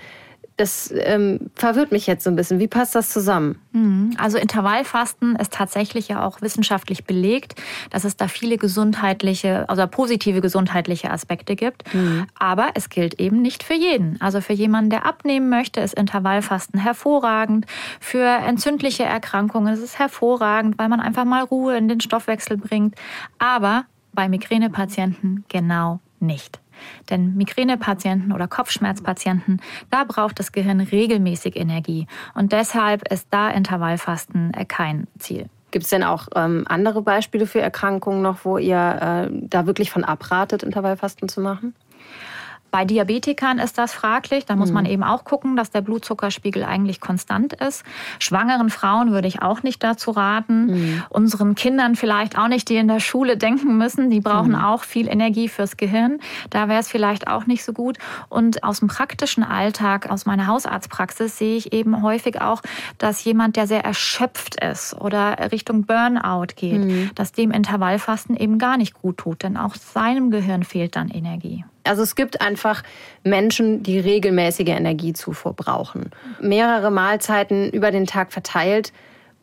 das 0.58 0.94
ähm, 0.96 1.50
verwirrt 1.56 1.92
mich 1.92 2.06
jetzt 2.06 2.24
so 2.24 2.30
ein 2.30 2.36
bisschen. 2.36 2.60
Wie 2.60 2.68
passt 2.68 2.94
das 2.94 3.10
zusammen? 3.10 3.60
Mhm. 3.72 4.16
Also 4.18 4.38
Intervallfasten 4.38 5.36
ist 5.36 5.52
tatsächlich 5.52 6.10
ja 6.10 6.24
auch 6.24 6.42
wissenschaftlich 6.42 7.06
belegt, 7.06 7.56
dass 7.90 8.04
es 8.04 8.18
da 8.18 8.28
viele 8.28 8.58
gesundheitliche, 8.58 9.68
also 9.68 9.86
positive 9.88 10.42
gesundheitliche 10.42 11.10
Aspekte 11.10 11.56
gibt. 11.56 11.92
Mhm. 11.94 12.28
Aber 12.38 12.70
es 12.76 12.90
gilt 12.90 13.20
eben 13.20 13.42
nicht 13.42 13.64
für 13.64 13.74
jeden. 13.74 14.22
Also 14.22 14.42
für 14.42 14.54
jemanden, 14.54 14.92
der 14.92 15.06
abnehmen 15.06 15.50
möchte, 15.50 15.82
ist 15.82 15.96
Intervallfasten 15.96 16.80
hervorragend. 16.80 17.66
Für 18.00 18.26
entzündliche 18.26 19.04
Erkrankungen 19.04 19.74
ist 19.74 19.82
es 19.82 19.98
hervorragend, 19.98 20.78
weil 20.78 20.90
man 20.90 21.00
einfach 21.00 21.26
mal 21.26 21.44
Ruhe 21.44 21.78
in 21.78 21.88
den 21.88 22.00
Stoffwechsel 22.00 22.58
bringt. 22.58 22.96
Aber 23.40 23.86
bei 24.14 24.30
Migränepatienten 24.30 25.46
genau 25.50 26.00
nicht. 26.20 26.63
Denn 27.10 27.36
Migränepatienten 27.36 28.32
oder 28.32 28.48
Kopfschmerzpatienten, 28.48 29.62
da 29.90 30.04
braucht 30.04 30.40
das 30.40 30.52
Gehirn 30.52 30.80
regelmäßig 30.80 31.56
Energie. 31.56 32.08
Und 32.36 32.52
deshalb 32.52 33.12
ist 33.12 33.28
da 33.30 33.50
Intervallfasten 33.50 34.52
kein 34.68 35.08
Ziel. 35.20 35.50
Gibt 35.74 35.86
es 35.86 35.90
denn 35.90 36.04
auch 36.04 36.28
ähm, 36.36 36.66
andere 36.68 37.02
Beispiele 37.02 37.48
für 37.48 37.60
Erkrankungen 37.60 38.22
noch, 38.22 38.46
wo 38.46 38.60
ihr 38.60 39.30
äh, 39.32 39.36
da 39.48 39.66
wirklich 39.66 39.90
von 39.90 40.04
abratet, 40.04 40.62
Intervallfasten 40.62 41.28
zu 41.28 41.42
machen? 41.42 41.74
Bei 42.74 42.86
Diabetikern 42.86 43.60
ist 43.60 43.78
das 43.78 43.94
fraglich. 43.94 44.48
Da 44.48 44.56
muss 44.56 44.70
Mhm. 44.70 44.74
man 44.74 44.86
eben 44.88 45.04
auch 45.04 45.26
gucken, 45.26 45.56
dass 45.56 45.70
der 45.70 45.82
Blutzuckerspiegel 45.82 46.64
eigentlich 46.64 47.00
konstant 47.00 47.54
ist. 47.54 47.84
Schwangeren 48.18 48.72
Frauen 48.72 49.12
würde 49.12 49.28
ich 49.28 49.44
auch 49.44 49.62
nicht 49.62 49.84
dazu 49.84 50.10
raten. 50.10 50.66
Mhm. 50.66 51.04
Unseren 51.10 51.54
Kindern 51.54 51.96
vielleicht 51.96 52.36
auch 52.36 52.48
nicht, 52.48 52.68
die 52.70 52.78
in 52.78 52.88
der 52.88 53.00
Schule 53.00 53.38
denken 53.38 53.78
müssen. 53.78 54.10
Die 54.10 54.22
brauchen 54.22 54.54
Mhm. 54.54 54.64
auch 54.64 54.84
viel 54.86 55.08
Energie 55.08 55.50
fürs 55.50 55.78
Gehirn. 55.78 56.18
Da 56.50 56.68
wäre 56.68 56.80
es 56.80 56.90
vielleicht 56.90 57.28
auch 57.28 57.46
nicht 57.46 57.64
so 57.64 57.74
gut. 57.74 58.00
Und 58.28 58.64
aus 58.64 58.80
dem 58.80 58.88
praktischen 58.88 59.44
Alltag, 59.44 60.10
aus 60.10 60.26
meiner 60.26 60.48
Hausarztpraxis, 60.48 61.38
sehe 61.38 61.56
ich 61.56 61.74
eben 61.74 62.02
häufig 62.02 62.42
auch, 62.42 62.64
dass 62.98 63.24
jemand, 63.24 63.56
der 63.56 63.68
sehr 63.68 63.86
erschöpft 63.86 64.56
ist 64.64 65.00
oder 65.00 65.52
Richtung 65.52 65.86
Burnout 65.86 66.48
geht, 66.56 66.82
Mhm. 66.84 67.12
dass 67.14 67.34
dem 67.34 67.52
Intervallfasten 67.52 68.36
eben 68.36 68.58
gar 68.58 68.78
nicht 68.78 68.96
gut 69.00 69.18
tut. 69.20 69.44
Denn 69.44 69.58
auch 69.58 69.76
seinem 69.76 70.32
Gehirn 70.32 70.64
fehlt 70.64 70.96
dann 70.96 71.10
Energie. 71.10 71.66
Also 71.84 72.02
es 72.02 72.16
gibt 72.16 72.42
einfach 72.42 72.84
Menschen, 73.24 73.84
die 73.84 74.00
regelmäßige 74.00 74.70
Energiezufuhr 74.70 75.54
brauchen. 75.54 76.12
Mehrere 76.40 76.92
Mahlzeiten 76.92 77.70
über 77.70 77.92
den 77.92 78.06
Tag 78.06 78.32
verteilt. 78.32 78.94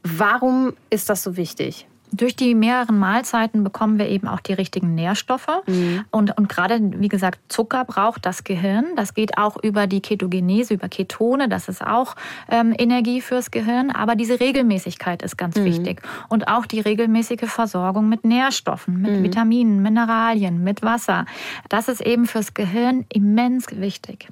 Warum 0.02 0.74
ist 0.88 1.10
das 1.10 1.22
so 1.22 1.36
wichtig? 1.36 1.86
Durch 2.12 2.34
die 2.34 2.54
mehreren 2.54 2.98
Mahlzeiten 2.98 3.62
bekommen 3.62 3.98
wir 3.98 4.08
eben 4.08 4.26
auch 4.26 4.40
die 4.40 4.52
richtigen 4.52 4.94
Nährstoffe. 4.94 5.62
Und, 6.10 6.36
und 6.36 6.48
gerade, 6.48 6.80
wie 6.96 7.08
gesagt, 7.08 7.38
Zucker 7.48 7.84
braucht 7.84 8.26
das 8.26 8.44
Gehirn. 8.44 8.84
Das 8.96 9.14
geht 9.14 9.38
auch 9.38 9.56
über 9.62 9.86
die 9.86 10.00
Ketogenese, 10.00 10.74
über 10.74 10.88
Ketone. 10.88 11.48
Das 11.48 11.68
ist 11.68 11.84
auch 11.84 12.16
ähm, 12.50 12.74
Energie 12.76 13.20
fürs 13.20 13.50
Gehirn. 13.50 13.90
Aber 13.90 14.16
diese 14.16 14.40
Regelmäßigkeit 14.40 15.22
ist 15.22 15.36
ganz 15.36 15.56
wichtig. 15.56 16.02
Und 16.28 16.48
auch 16.48 16.66
die 16.66 16.80
regelmäßige 16.80 17.48
Versorgung 17.48 18.08
mit 18.08 18.24
Nährstoffen, 18.24 19.00
mit 19.00 19.22
Vitaminen, 19.22 19.82
Mineralien, 19.82 20.62
mit 20.64 20.82
Wasser. 20.82 21.26
Das 21.68 21.88
ist 21.88 22.00
eben 22.00 22.26
fürs 22.26 22.54
Gehirn 22.54 23.04
immens 23.12 23.66
wichtig. 23.72 24.28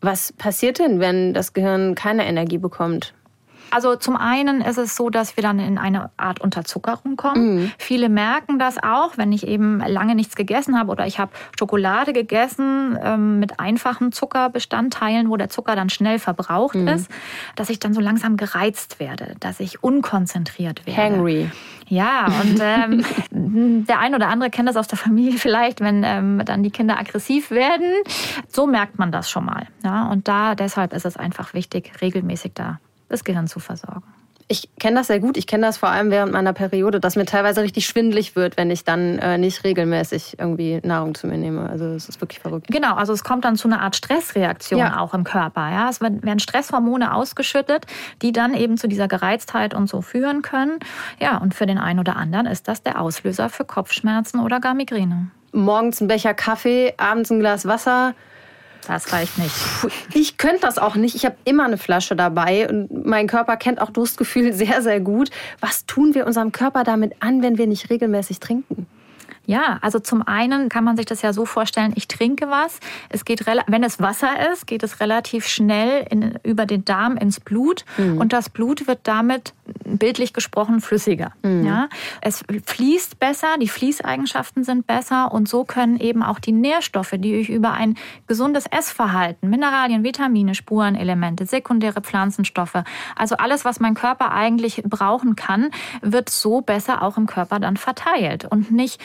Was 0.00 0.32
passiert 0.32 0.78
denn, 0.78 0.98
wenn 0.98 1.34
das 1.34 1.52
Gehirn 1.52 1.94
keine 1.94 2.26
Energie 2.26 2.58
bekommt? 2.58 3.12
Also 3.70 3.96
zum 3.96 4.16
einen 4.16 4.60
ist 4.60 4.78
es 4.78 4.96
so, 4.96 5.10
dass 5.10 5.36
wir 5.36 5.42
dann 5.42 5.58
in 5.58 5.78
eine 5.78 6.10
Art 6.16 6.40
Unterzuckerung 6.40 7.16
kommen. 7.16 7.72
Viele 7.78 8.08
merken 8.08 8.58
das 8.58 8.82
auch, 8.82 9.16
wenn 9.16 9.32
ich 9.32 9.46
eben 9.46 9.80
lange 9.80 10.14
nichts 10.14 10.36
gegessen 10.36 10.78
habe 10.78 10.90
oder 10.90 11.06
ich 11.06 11.18
habe 11.18 11.32
Schokolade 11.58 12.12
gegessen 12.12 12.98
ähm, 13.02 13.38
mit 13.38 13.60
einfachen 13.60 14.12
Zuckerbestandteilen, 14.12 15.30
wo 15.30 15.36
der 15.36 15.48
Zucker 15.48 15.76
dann 15.76 15.90
schnell 15.90 16.18
verbraucht 16.18 16.74
ist, 16.74 17.10
dass 17.56 17.70
ich 17.70 17.78
dann 17.78 17.94
so 17.94 18.00
langsam 18.00 18.36
gereizt 18.36 19.00
werde, 19.00 19.34
dass 19.40 19.60
ich 19.60 19.82
unkonzentriert 19.82 20.86
werde. 20.86 21.00
Hangry. 21.00 21.50
Ja, 21.88 22.26
und 22.26 22.60
ähm, 22.62 23.04
der 23.86 23.98
ein 23.98 24.14
oder 24.14 24.28
andere 24.28 24.48
kennt 24.48 24.68
das 24.68 24.76
aus 24.76 24.86
der 24.86 24.96
Familie 24.96 25.38
vielleicht, 25.38 25.80
wenn 25.80 26.02
ähm, 26.04 26.42
dann 26.44 26.62
die 26.62 26.70
Kinder 26.70 26.98
aggressiv 26.98 27.50
werden. 27.50 27.88
So 28.48 28.66
merkt 28.66 28.98
man 28.98 29.10
das 29.10 29.28
schon 29.28 29.44
mal. 29.44 29.66
Ja, 29.84 30.08
und 30.08 30.28
da 30.28 30.54
deshalb 30.54 30.92
ist 30.92 31.04
es 31.04 31.16
einfach 31.16 31.52
wichtig, 31.52 31.92
regelmäßig 32.00 32.52
da 32.54 32.78
das 33.10 33.24
Gehirn 33.24 33.46
zu 33.46 33.60
versorgen. 33.60 34.02
Ich 34.52 34.68
kenne 34.80 34.96
das 34.96 35.06
sehr 35.06 35.20
gut. 35.20 35.36
Ich 35.36 35.46
kenne 35.46 35.64
das 35.64 35.76
vor 35.76 35.90
allem 35.90 36.10
während 36.10 36.32
meiner 36.32 36.52
Periode, 36.52 36.98
dass 36.98 37.14
mir 37.14 37.24
teilweise 37.24 37.62
richtig 37.62 37.86
schwindlig 37.86 38.34
wird, 38.34 38.56
wenn 38.56 38.68
ich 38.72 38.82
dann 38.82 39.20
äh, 39.20 39.38
nicht 39.38 39.62
regelmäßig 39.62 40.40
irgendwie 40.40 40.80
Nahrung 40.82 41.14
zu 41.14 41.28
mir 41.28 41.38
nehme. 41.38 41.70
Also 41.70 41.84
es 41.84 42.08
ist 42.08 42.20
wirklich 42.20 42.40
verrückt. 42.40 42.66
Genau, 42.66 42.96
also 42.96 43.12
es 43.12 43.22
kommt 43.22 43.44
dann 43.44 43.54
zu 43.54 43.68
einer 43.68 43.80
Art 43.80 43.94
Stressreaktion 43.94 44.80
Ja. 44.80 44.98
auch 44.98 45.14
im 45.14 45.22
Körper. 45.22 45.70
Ja? 45.70 45.88
Es 45.88 46.00
werden 46.00 46.24
werden 46.24 46.40
Stresshormone 46.40 47.14
ausgeschüttet, 47.14 47.86
die 48.22 48.32
dann 48.32 48.54
eben 48.54 48.76
zu 48.76 48.88
dieser 48.88 49.06
Gereiztheit 49.06 49.72
und 49.72 49.88
so 49.88 50.02
führen 50.02 50.42
können. 50.42 50.80
Ja, 51.20 51.36
und 51.38 51.54
für 51.54 51.66
den 51.66 51.78
einen 51.78 52.00
oder 52.00 52.16
anderen 52.16 52.46
ist 52.46 52.66
das 52.66 52.82
der 52.82 53.00
Auslöser 53.00 53.50
für 53.50 53.64
Kopfschmerzen 53.64 54.40
oder 54.40 54.58
gar 54.58 54.74
Migräne. 54.74 55.30
Morgens 55.52 56.00
ein 56.00 56.08
Becher 56.08 56.34
Kaffee, 56.34 56.94
abends 56.96 57.30
ein 57.30 57.38
Glas 57.38 57.66
Wasser. 57.66 58.14
Das 58.86 59.12
reicht 59.12 59.38
nicht. 59.38 59.54
Ich 60.14 60.36
könnte 60.38 60.60
das 60.62 60.78
auch 60.78 60.96
nicht. 60.96 61.14
Ich 61.14 61.24
habe 61.24 61.36
immer 61.44 61.64
eine 61.64 61.78
Flasche 61.78 62.16
dabei 62.16 62.68
und 62.68 63.06
mein 63.06 63.26
Körper 63.26 63.56
kennt 63.56 63.80
auch 63.80 63.90
Durstgefühl 63.90 64.52
sehr, 64.54 64.82
sehr 64.82 65.00
gut. 65.00 65.30
Was 65.60 65.86
tun 65.86 66.14
wir 66.14 66.26
unserem 66.26 66.52
Körper 66.52 66.84
damit 66.84 67.14
an, 67.20 67.42
wenn 67.42 67.58
wir 67.58 67.66
nicht 67.66 67.90
regelmäßig 67.90 68.40
trinken? 68.40 68.86
Ja, 69.46 69.78
also 69.80 69.98
zum 69.98 70.22
einen 70.22 70.68
kann 70.68 70.84
man 70.84 70.96
sich 70.96 71.06
das 71.06 71.22
ja 71.22 71.32
so 71.32 71.44
vorstellen, 71.44 71.92
ich 71.96 72.06
trinke 72.08 72.50
was. 72.50 72.78
Es 73.08 73.24
geht, 73.24 73.46
wenn 73.46 73.82
es 73.82 74.00
Wasser 74.00 74.52
ist, 74.52 74.66
geht 74.66 74.82
es 74.82 75.00
relativ 75.00 75.46
schnell 75.46 76.06
in, 76.10 76.38
über 76.44 76.66
den 76.66 76.84
Darm 76.84 77.16
ins 77.16 77.40
Blut 77.40 77.84
und 77.98 78.32
das 78.32 78.48
Blut 78.48 78.86
wird 78.86 79.00
damit 79.04 79.54
bildlich 79.84 80.32
gesprochen 80.32 80.80
flüssiger. 80.80 81.32
Ja, 81.64 81.88
es 82.20 82.44
fließt 82.64 83.18
besser, 83.18 83.56
die 83.60 83.68
Fließeigenschaften 83.68 84.62
sind 84.62 84.86
besser 84.86 85.32
und 85.32 85.48
so 85.48 85.64
können 85.64 85.98
eben 85.98 86.22
auch 86.22 86.38
die 86.38 86.52
Nährstoffe, 86.52 87.14
die 87.16 87.34
ich 87.34 87.50
über 87.50 87.72
ein 87.72 87.96
gesundes 88.26 88.66
Essverhalten, 88.66 89.50
Mineralien, 89.50 90.04
Vitamine, 90.04 90.54
Spurenelemente, 90.54 91.46
sekundäre 91.46 92.00
Pflanzenstoffe, 92.02 92.82
also 93.16 93.36
alles, 93.36 93.64
was 93.64 93.80
mein 93.80 93.94
Körper 93.94 94.32
eigentlich 94.32 94.82
brauchen 94.84 95.34
kann, 95.34 95.70
wird 96.02 96.28
so 96.30 96.60
besser 96.60 97.02
auch 97.02 97.16
im 97.16 97.26
Körper 97.26 97.58
dann 97.58 97.76
verteilt 97.76 98.44
und 98.44 98.70
nicht 98.70 99.00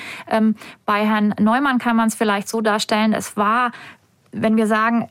bei 0.85 1.05
Herrn 1.05 1.35
Neumann 1.39 1.79
kann 1.79 1.95
man 1.95 2.07
es 2.07 2.15
vielleicht 2.15 2.49
so 2.49 2.61
darstellen, 2.61 3.13
es 3.13 3.37
war, 3.37 3.71
wenn 4.31 4.57
wir 4.57 4.67
sagen, 4.67 5.07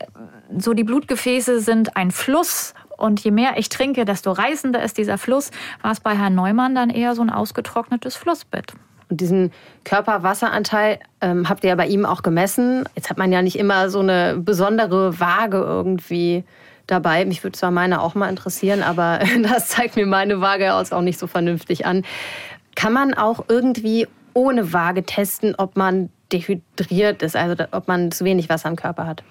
so 0.58 0.74
die 0.74 0.84
Blutgefäße 0.84 1.60
sind 1.60 1.96
ein 1.96 2.10
Fluss 2.10 2.74
und 2.96 3.20
je 3.20 3.30
mehr 3.30 3.56
ich 3.56 3.68
trinke, 3.68 4.04
desto 4.04 4.32
reißender 4.32 4.82
ist 4.82 4.98
dieser 4.98 5.18
Fluss, 5.18 5.50
war 5.82 5.92
es 5.92 6.00
bei 6.00 6.16
Herrn 6.16 6.34
Neumann 6.34 6.74
dann 6.74 6.90
eher 6.90 7.14
so 7.14 7.22
ein 7.22 7.30
ausgetrocknetes 7.30 8.16
Flussbett. 8.16 8.74
Und 9.10 9.20
diesen 9.20 9.52
Körperwasseranteil 9.84 10.98
ähm, 11.20 11.48
habt 11.48 11.64
ihr 11.64 11.70
ja 11.70 11.76
bei 11.76 11.86
ihm 11.86 12.06
auch 12.06 12.22
gemessen. 12.22 12.84
Jetzt 12.94 13.10
hat 13.10 13.18
man 13.18 13.32
ja 13.32 13.42
nicht 13.42 13.58
immer 13.58 13.90
so 13.90 14.00
eine 14.00 14.36
besondere 14.38 15.20
Waage 15.20 15.58
irgendwie 15.58 16.44
dabei. 16.86 17.24
Mich 17.24 17.42
würde 17.42 17.58
zwar 17.58 17.70
meine 17.70 18.00
auch 18.00 18.14
mal 18.14 18.28
interessieren, 18.28 18.82
aber 18.82 19.20
das 19.42 19.68
zeigt 19.68 19.96
mir 19.96 20.06
meine 20.06 20.40
Waage 20.40 20.72
auch 20.74 21.00
nicht 21.00 21.18
so 21.18 21.26
vernünftig 21.26 21.86
an. 21.86 22.04
Kann 22.74 22.92
man 22.92 23.14
auch 23.14 23.44
irgendwie 23.48 24.08
ohne 24.34 24.72
Waage 24.72 25.04
testen, 25.04 25.54
ob 25.56 25.76
man 25.76 26.10
dehydriert 26.32 27.22
ist, 27.22 27.36
also 27.36 27.64
ob 27.70 27.88
man 27.88 28.10
zu 28.10 28.24
wenig 28.24 28.48
Wasser 28.48 28.68
im 28.68 28.76
Körper 28.76 29.06
hat? 29.06 29.22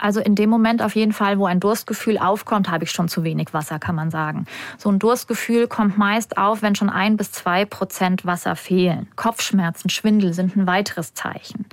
Also 0.00 0.20
in 0.20 0.34
dem 0.34 0.50
Moment 0.50 0.82
auf 0.82 0.96
jeden 0.96 1.12
Fall, 1.12 1.38
wo 1.38 1.46
ein 1.46 1.60
Durstgefühl 1.60 2.18
aufkommt, 2.18 2.70
habe 2.70 2.84
ich 2.84 2.90
schon 2.90 3.08
zu 3.08 3.22
wenig 3.22 3.52
Wasser, 3.52 3.78
kann 3.78 3.94
man 3.94 4.10
sagen. 4.10 4.46
So 4.78 4.90
ein 4.90 4.98
Durstgefühl 4.98 5.68
kommt 5.68 5.98
meist 5.98 6.38
auf, 6.38 6.62
wenn 6.62 6.74
schon 6.74 6.90
ein 6.90 7.16
bis 7.16 7.32
zwei 7.32 7.64
Prozent 7.64 8.24
Wasser 8.24 8.56
fehlen. 8.56 9.08
Kopfschmerzen, 9.16 9.90
Schwindel 9.90 10.32
sind 10.32 10.56
ein 10.56 10.66
weiteres 10.66 11.14
Zeichen. 11.14 11.66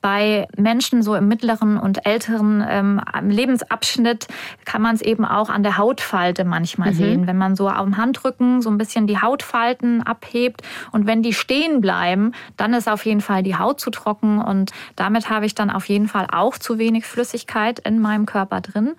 Bei 0.00 0.48
Menschen 0.56 1.02
so 1.02 1.14
im 1.14 1.28
mittleren 1.28 1.78
und 1.78 2.06
älteren 2.06 2.64
ähm, 2.66 3.00
Lebensabschnitt 3.22 4.28
kann 4.64 4.80
man 4.80 4.94
es 4.94 5.02
eben 5.02 5.24
auch 5.24 5.50
an 5.50 5.62
der 5.62 5.76
Hautfalte 5.76 6.44
manchmal 6.44 6.94
sehen, 6.94 7.26
wenn 7.26 7.36
man 7.36 7.56
so 7.56 7.68
am 7.68 7.96
Handrücken 7.96 8.62
so 8.62 8.70
ein 8.70 8.78
bisschen 8.78 9.06
die 9.06 9.20
Hautfalten 9.20 10.02
abhebt 10.02 10.62
und 10.92 11.06
wenn 11.06 11.22
die 11.22 11.34
stehen 11.34 11.80
bleiben, 11.80 12.32
dann 12.56 12.72
ist 12.72 12.88
auf 12.88 13.04
jeden 13.04 13.20
Fall 13.20 13.42
die 13.42 13.56
Haut 13.56 13.80
zu 13.80 13.90
trocken 13.90 14.40
und 14.40 14.70
damit 14.96 15.28
habe 15.28 15.46
ich 15.46 15.54
dann 15.54 15.70
auf 15.70 15.88
jeden 15.88 16.08
Fall 16.08 16.26
auch 16.32 16.56
zu 16.56 16.78
wenig 16.78 17.04
Flüssigkeit 17.04 17.73
in 17.80 17.98
meinem 18.00 18.26
Körper 18.26 18.60
drin. 18.60 18.94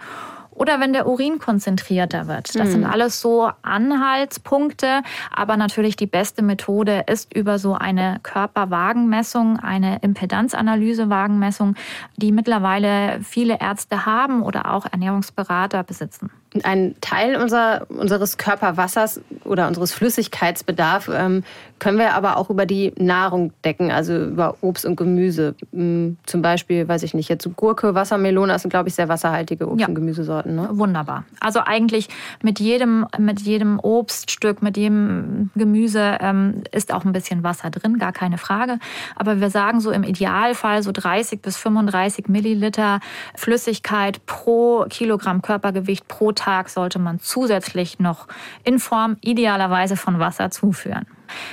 Oder 0.51 0.79
wenn 0.79 0.93
der 0.93 1.05
Urin 1.05 1.37
konzentrierter 1.37 2.27
wird. 2.27 2.57
Das 2.57 2.71
sind 2.71 2.85
alles 2.85 3.19
so 3.19 3.51
Anhaltspunkte. 3.61 5.01
Aber 5.29 5.57
natürlich 5.57 5.97
die 5.97 6.07
beste 6.07 6.41
Methode 6.41 7.03
ist 7.07 7.35
über 7.35 7.59
so 7.59 7.73
eine 7.73 8.19
Körperwagenmessung, 8.23 9.59
eine 9.59 9.99
Impedanzanalyse-Wagenmessung, 9.99 11.75
die 12.15 12.31
mittlerweile 12.31 13.19
viele 13.21 13.59
Ärzte 13.59 14.05
haben 14.05 14.43
oder 14.43 14.73
auch 14.73 14.85
Ernährungsberater 14.89 15.83
besitzen. 15.83 16.31
Ein 16.63 16.95
Teil 17.01 17.35
unser, 17.35 17.85
unseres 17.89 18.37
Körperwassers 18.37 19.19
oder 19.43 19.67
unseres 19.67 19.91
Flüssigkeitsbedarf 19.93 21.09
ähm, 21.13 21.43
können 21.79 21.97
wir 21.97 22.13
aber 22.13 22.37
auch 22.37 22.49
über 22.49 22.65
die 22.65 22.93
Nahrung 22.97 23.51
decken, 23.65 23.91
also 23.91 24.15
über 24.15 24.55
Obst 24.61 24.85
und 24.85 24.95
Gemüse. 24.95 25.55
Mm, 25.73 26.11
Zum 26.25 26.41
Beispiel, 26.41 26.87
weiß 26.87 27.03
ich 27.03 27.13
nicht, 27.13 27.27
jetzt 27.29 27.45
Gurke, 27.57 27.93
Wassermelone, 27.95 28.53
das 28.53 28.61
sind, 28.61 28.71
glaube 28.71 28.87
ich, 28.87 28.95
sehr 28.95 29.09
wasserhaltige 29.09 29.65
Obst- 29.65 29.81
Ja. 29.81 29.87
und 29.87 29.95
Gemüsesorten. 29.95 30.55
Ne? 30.55 30.69
Wunderbar. 30.71 31.25
Also 31.41 31.59
eigentlich 31.59 32.07
mit 32.41 32.59
jedem, 32.61 33.05
mit 33.19 33.41
jedem 33.41 33.79
Obststück, 33.79 34.61
mit 34.61 34.77
jedem 34.77 35.49
Gemüse 35.55 36.17
ähm, 36.21 36.63
ist 36.71 36.93
auch 36.93 37.03
ein 37.03 37.11
bisschen 37.11 37.43
Wasser 37.43 37.69
drin, 37.69 37.97
gar 37.99 38.13
keine 38.13 38.37
Frage. 38.37 38.79
Aber 39.17 39.41
wir 39.41 39.49
sagen 39.49 39.81
so 39.81 39.91
im 39.91 40.03
Idealfall 40.03 40.81
so 40.83 40.91
30 40.93 41.41
bis 41.41 41.57
35 41.57 42.29
Milliliter 42.29 42.99
Flüssigkeit 43.35 44.25
pro 44.25 44.85
Kilogramm 44.89 45.41
Körpergewicht 45.41 46.07
pro 46.07 46.31
Tag 46.31 46.44
sollte 46.69 46.99
man 46.99 47.19
zusätzlich 47.19 47.99
noch 47.99 48.27
in 48.63 48.79
Form 48.79 49.17
idealerweise 49.21 49.95
von 49.95 50.19
Wasser 50.19 50.51
zuführen. 50.51 51.05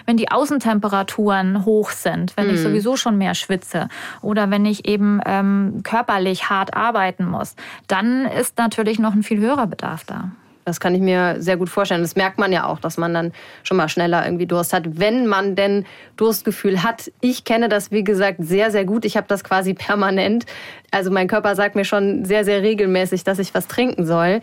Wenn 0.06 0.16
die 0.16 0.30
Außentemperaturen 0.30 1.64
hoch 1.64 1.90
sind, 1.90 2.36
wenn 2.36 2.50
ich 2.50 2.60
sowieso 2.60 2.96
schon 2.96 3.16
mehr 3.16 3.34
schwitze 3.34 3.88
oder 4.20 4.50
wenn 4.50 4.66
ich 4.66 4.86
eben 4.86 5.20
ähm, 5.24 5.80
körperlich 5.82 6.50
hart 6.50 6.74
arbeiten 6.74 7.24
muss, 7.24 7.56
dann 7.88 8.26
ist 8.26 8.58
natürlich 8.58 8.98
noch 8.98 9.14
ein 9.14 9.22
viel 9.22 9.40
höherer 9.40 9.66
Bedarf 9.66 10.04
da. 10.04 10.30
Das 10.64 10.78
kann 10.78 10.94
ich 10.94 11.00
mir 11.00 11.36
sehr 11.40 11.56
gut 11.56 11.68
vorstellen. 11.68 12.02
Das 12.02 12.14
merkt 12.14 12.38
man 12.38 12.52
ja 12.52 12.66
auch, 12.66 12.78
dass 12.78 12.96
man 12.96 13.12
dann 13.12 13.32
schon 13.64 13.76
mal 13.76 13.88
schneller 13.88 14.24
irgendwie 14.24 14.46
Durst 14.46 14.72
hat, 14.72 14.98
wenn 15.00 15.26
man 15.26 15.56
denn 15.56 15.84
Durstgefühl 16.16 16.84
hat. 16.84 17.10
Ich 17.20 17.44
kenne 17.44 17.68
das, 17.68 17.90
wie 17.90 18.04
gesagt, 18.04 18.38
sehr, 18.40 18.70
sehr 18.70 18.84
gut. 18.84 19.04
Ich 19.04 19.16
habe 19.16 19.26
das 19.26 19.42
quasi 19.42 19.74
permanent. 19.74 20.46
Also 20.92 21.10
mein 21.10 21.26
Körper 21.26 21.56
sagt 21.56 21.74
mir 21.74 21.84
schon 21.84 22.24
sehr, 22.24 22.44
sehr 22.44 22.62
regelmäßig, 22.62 23.24
dass 23.24 23.40
ich 23.40 23.54
was 23.54 23.66
trinken 23.66 24.06
soll. 24.06 24.40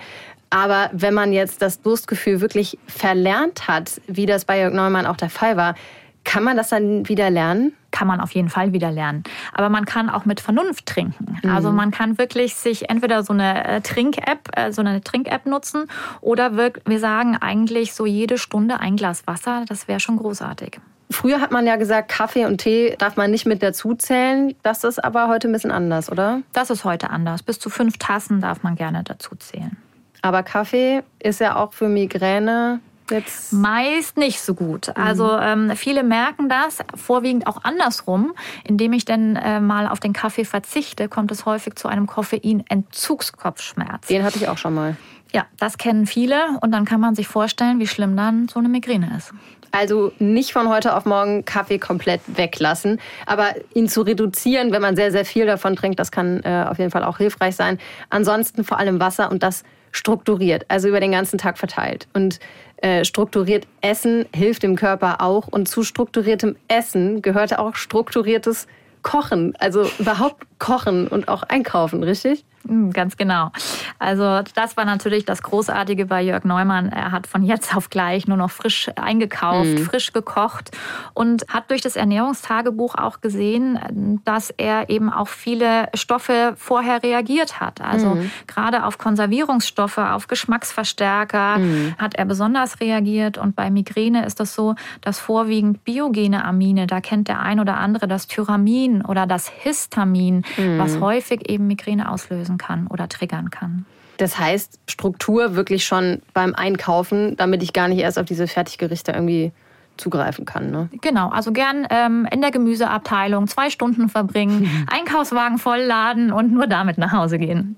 Aber 0.49 0.89
wenn 0.93 1.13
man 1.13 1.31
jetzt 1.31 1.61
das 1.61 1.81
Durstgefühl 1.81 2.41
wirklich 2.41 2.77
verlernt 2.87 3.67
hat, 3.67 4.01
wie 4.07 4.25
das 4.25 4.45
bei 4.45 4.59
Jörg 4.59 4.73
Neumann 4.73 5.05
auch 5.05 5.17
der 5.17 5.29
Fall 5.29 5.57
war, 5.57 5.75
kann 6.23 6.43
man 6.43 6.57
das 6.57 6.69
dann 6.69 7.07
wieder 7.07 7.29
lernen? 7.29 7.73
Kann 7.91 8.07
man 8.07 8.21
auf 8.21 8.31
jeden 8.31 8.49
Fall 8.49 8.71
wieder 8.71 8.91
lernen. 8.91 9.23
Aber 9.53 9.69
man 9.69 9.85
kann 9.85 10.09
auch 10.09 10.25
mit 10.25 10.39
Vernunft 10.41 10.85
trinken. 10.85 11.37
Mhm. 11.43 11.49
Also 11.49 11.71
man 11.71 11.91
kann 11.91 12.17
wirklich 12.17 12.55
sich 12.55 12.89
entweder 12.89 13.23
so 13.23 13.33
eine 13.33 13.65
äh, 13.65 13.81
Trink-App, 13.81 14.49
äh, 14.55 14.71
so 14.71 14.81
eine 14.81 15.01
Trink-App 15.01 15.45
nutzen 15.45 15.85
oder 16.21 16.55
wir 16.55 16.99
sagen 16.99 17.35
eigentlich 17.37 17.93
so 17.93 18.05
jede 18.05 18.37
Stunde 18.37 18.79
ein 18.79 18.95
Glas 18.95 19.25
Wasser. 19.25 19.65
Das 19.67 19.87
wäre 19.87 19.99
schon 19.99 20.17
großartig. 20.17 20.79
Früher 21.11 21.41
hat 21.41 21.51
man 21.51 21.65
ja 21.65 21.75
gesagt, 21.77 22.09
Kaffee 22.09 22.45
und 22.45 22.59
Tee 22.59 22.95
darf 22.99 23.15
man 23.15 23.31
nicht 23.31 23.47
mit 23.47 23.63
dazu 23.63 23.95
zählen. 23.95 24.53
Das 24.61 24.83
ist 24.83 25.03
aber 25.03 25.27
heute 25.27 25.47
ein 25.47 25.51
bisschen 25.51 25.71
anders, 25.71 26.11
oder? 26.11 26.43
Das 26.53 26.69
ist 26.69 26.85
heute 26.85 27.09
anders. 27.09 27.41
Bis 27.41 27.57
zu 27.57 27.71
fünf 27.71 27.97
Tassen 27.97 28.41
darf 28.41 28.61
man 28.61 28.75
gerne 28.75 29.03
dazu 29.03 29.35
zählen. 29.35 29.75
Aber 30.21 30.43
Kaffee 30.43 31.03
ist 31.19 31.39
ja 31.39 31.55
auch 31.55 31.73
für 31.73 31.87
Migräne 31.87 32.81
Jetzt. 33.11 33.53
Meist 33.53 34.17
nicht 34.17 34.41
so 34.41 34.53
gut. 34.53 34.95
Also 34.95 35.37
ähm, 35.37 35.71
viele 35.75 36.03
merken 36.03 36.49
das, 36.49 36.79
vorwiegend 36.95 37.47
auch 37.47 37.63
andersrum. 37.63 38.33
Indem 38.63 38.93
ich 38.93 39.05
dann 39.05 39.35
äh, 39.35 39.59
mal 39.59 39.87
auf 39.87 39.99
den 39.99 40.13
Kaffee 40.13 40.45
verzichte, 40.45 41.09
kommt 41.09 41.31
es 41.31 41.45
häufig 41.45 41.75
zu 41.75 41.87
einem 41.87 42.07
Koffeinentzugskopfschmerz. 42.07 44.07
Den 44.07 44.23
hatte 44.23 44.37
ich 44.37 44.47
auch 44.47 44.57
schon 44.57 44.75
mal. 44.75 44.95
Ja, 45.31 45.45
das 45.57 45.77
kennen 45.77 46.07
viele 46.07 46.57
und 46.61 46.71
dann 46.71 46.85
kann 46.85 46.99
man 46.99 47.15
sich 47.15 47.27
vorstellen, 47.27 47.79
wie 47.79 47.87
schlimm 47.87 48.17
dann 48.17 48.47
so 48.47 48.59
eine 48.59 48.69
Migräne 48.69 49.11
ist. 49.15 49.31
Also 49.71 50.11
nicht 50.17 50.53
von 50.53 50.69
heute 50.69 50.95
auf 50.95 51.05
morgen 51.05 51.45
Kaffee 51.45 51.77
komplett 51.77 52.21
weglassen, 52.25 52.99
aber 53.27 53.53
ihn 53.75 53.87
zu 53.87 54.01
reduzieren, 54.01 54.71
wenn 54.71 54.81
man 54.81 54.95
sehr, 54.95 55.11
sehr 55.11 55.25
viel 55.25 55.45
davon 55.45 55.75
trinkt, 55.75 55.99
das 55.99 56.11
kann 56.11 56.41
äh, 56.43 56.65
auf 56.67 56.79
jeden 56.79 56.89
Fall 56.89 57.03
auch 57.03 57.19
hilfreich 57.19 57.55
sein. 57.55 57.77
Ansonsten 58.09 58.63
vor 58.63 58.79
allem 58.79 58.99
Wasser 58.99 59.29
und 59.29 59.43
das 59.43 59.63
strukturiert, 59.91 60.65
also 60.67 60.87
über 60.87 60.99
den 60.99 61.11
ganzen 61.11 61.37
Tag 61.37 61.57
verteilt. 61.57 62.07
Und 62.13 62.39
äh, 62.77 63.03
strukturiert 63.03 63.67
Essen 63.81 64.25
hilft 64.33 64.63
dem 64.63 64.75
Körper 64.75 65.21
auch. 65.21 65.47
Und 65.47 65.67
zu 65.67 65.83
strukturiertem 65.83 66.55
Essen 66.67 67.21
gehörte 67.21 67.59
auch 67.59 67.75
strukturiertes 67.75 68.67
Kochen. 69.01 69.53
Also 69.59 69.89
überhaupt 69.99 70.45
kochen 70.59 71.07
und 71.07 71.27
auch 71.27 71.43
einkaufen, 71.43 72.03
richtig? 72.03 72.45
Hm, 72.69 72.93
ganz 72.93 73.17
genau. 73.17 73.51
Also 73.97 74.41
das 74.53 74.77
war 74.77 74.85
natürlich 74.85 75.25
das 75.25 75.41
Großartige 75.41 76.05
bei 76.05 76.21
Jörg 76.21 76.43
Neumann. 76.43 76.89
Er 76.89 77.11
hat 77.11 77.25
von 77.25 77.41
jetzt 77.43 77.75
auf 77.75 77.89
gleich 77.89 78.27
nur 78.27 78.37
noch 78.37 78.51
frisch 78.51 78.91
eingekauft, 78.95 79.71
mhm. 79.71 79.77
frisch 79.79 80.13
gekocht 80.13 80.69
und 81.15 81.45
hat 81.49 81.71
durch 81.71 81.81
das 81.81 81.95
Ernährungstagebuch 81.95 82.93
auch 82.93 83.21
gesehen, 83.21 84.21
dass 84.23 84.51
er 84.51 84.89
eben 84.91 85.11
auch 85.11 85.27
viele 85.27 85.89
Stoffe 85.95 86.53
vorher 86.57 87.01
reagiert 87.01 87.59
hat. 87.59 87.81
Also 87.81 88.09
mhm. 88.09 88.29
gerade 88.45 88.85
auf 88.85 88.99
Konservierungsstoffe, 88.99 89.97
auf 89.97 90.27
Geschmacksverstärker 90.27 91.57
mhm. 91.57 91.95
hat 91.97 92.13
er 92.15 92.25
besonders 92.25 92.79
reagiert. 92.79 93.39
Und 93.39 93.55
bei 93.55 93.71
Migräne 93.71 94.25
ist 94.27 94.39
das 94.39 94.53
so, 94.53 94.75
dass 95.01 95.19
vorwiegend 95.19 95.83
biogene 95.83 96.45
Amine, 96.45 96.85
da 96.85 97.01
kennt 97.01 97.29
der 97.29 97.39
ein 97.39 97.59
oder 97.59 97.77
andere 97.77 98.07
das 98.07 98.27
Tyramin 98.27 99.01
oder 99.03 99.25
das 99.25 99.49
Histamin, 99.49 100.43
was 100.77 100.97
mhm. 100.97 101.01
häufig 101.01 101.49
eben 101.49 101.65
Migräne 101.65 102.11
auslösen 102.11 102.58
kann 102.59 102.85
oder 102.85 103.09
triggern 103.09 103.49
kann. 103.49 103.87
Das 104.17 104.37
heißt, 104.37 104.79
Struktur 104.87 105.55
wirklich 105.55 105.85
schon 105.85 106.21
beim 106.33 106.53
Einkaufen, 106.53 107.35
damit 107.37 107.63
ich 107.63 107.73
gar 107.73 107.87
nicht 107.87 107.99
erst 107.99 108.19
auf 108.19 108.25
diese 108.25 108.47
Fertiggerichte 108.47 109.13
irgendwie 109.13 109.51
zugreifen 109.99 110.45
kann. 110.45 110.71
Ne? 110.71 110.89
Genau, 111.01 111.29
also 111.29 111.51
gern 111.51 111.87
ähm, 111.89 112.27
in 112.31 112.41
der 112.41 112.51
Gemüseabteilung 112.51 113.47
zwei 113.47 113.69
Stunden 113.69 114.09
verbringen, 114.09 114.69
Einkaufswagen 114.91 115.57
vollladen 115.57 116.31
und 116.31 116.51
nur 116.51 116.67
damit 116.67 116.97
nach 116.97 117.11
Hause 117.11 117.39
gehen. 117.39 117.77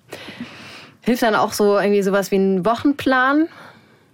Hilft 1.02 1.24
dann 1.24 1.36
auch 1.36 1.54
so 1.54 1.78
irgendwie 1.78 2.02
sowas 2.04 2.32
wie 2.32 2.38
ein 2.38 2.65
Wochenplan? 2.65 3.48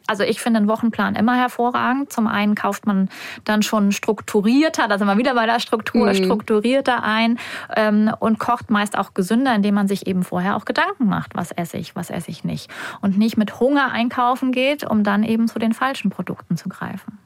Also 0.07 0.23
ich 0.23 0.41
finde 0.41 0.59
einen 0.59 0.67
Wochenplan 0.67 1.15
immer 1.15 1.35
hervorragend. 1.35 2.11
Zum 2.11 2.27
einen 2.27 2.55
kauft 2.55 2.87
man 2.87 3.09
dann 3.43 3.61
schon 3.61 3.91
strukturierter, 3.91 4.87
da 4.87 4.97
sind 4.97 5.07
wir 5.07 5.17
wieder 5.17 5.35
bei 5.35 5.45
der 5.45 5.59
Struktur, 5.59 6.07
mhm. 6.07 6.15
strukturierter 6.15 7.03
ein 7.03 7.37
ähm, 7.75 8.11
und 8.19 8.39
kocht 8.39 8.71
meist 8.71 8.97
auch 8.97 9.13
gesünder, 9.13 9.53
indem 9.53 9.75
man 9.75 9.87
sich 9.87 10.07
eben 10.07 10.23
vorher 10.23 10.55
auch 10.55 10.65
Gedanken 10.65 11.05
macht, 11.05 11.35
was 11.35 11.51
esse 11.51 11.77
ich, 11.77 11.95
was 11.95 12.09
esse 12.09 12.31
ich 12.31 12.43
nicht. 12.43 12.71
Und 13.01 13.17
nicht 13.17 13.37
mit 13.37 13.59
Hunger 13.59 13.91
einkaufen 13.91 14.51
geht, 14.51 14.89
um 14.89 15.03
dann 15.03 15.23
eben 15.23 15.47
zu 15.47 15.59
den 15.59 15.73
falschen 15.73 16.09
Produkten 16.09 16.57
zu 16.57 16.69
greifen. 16.69 17.19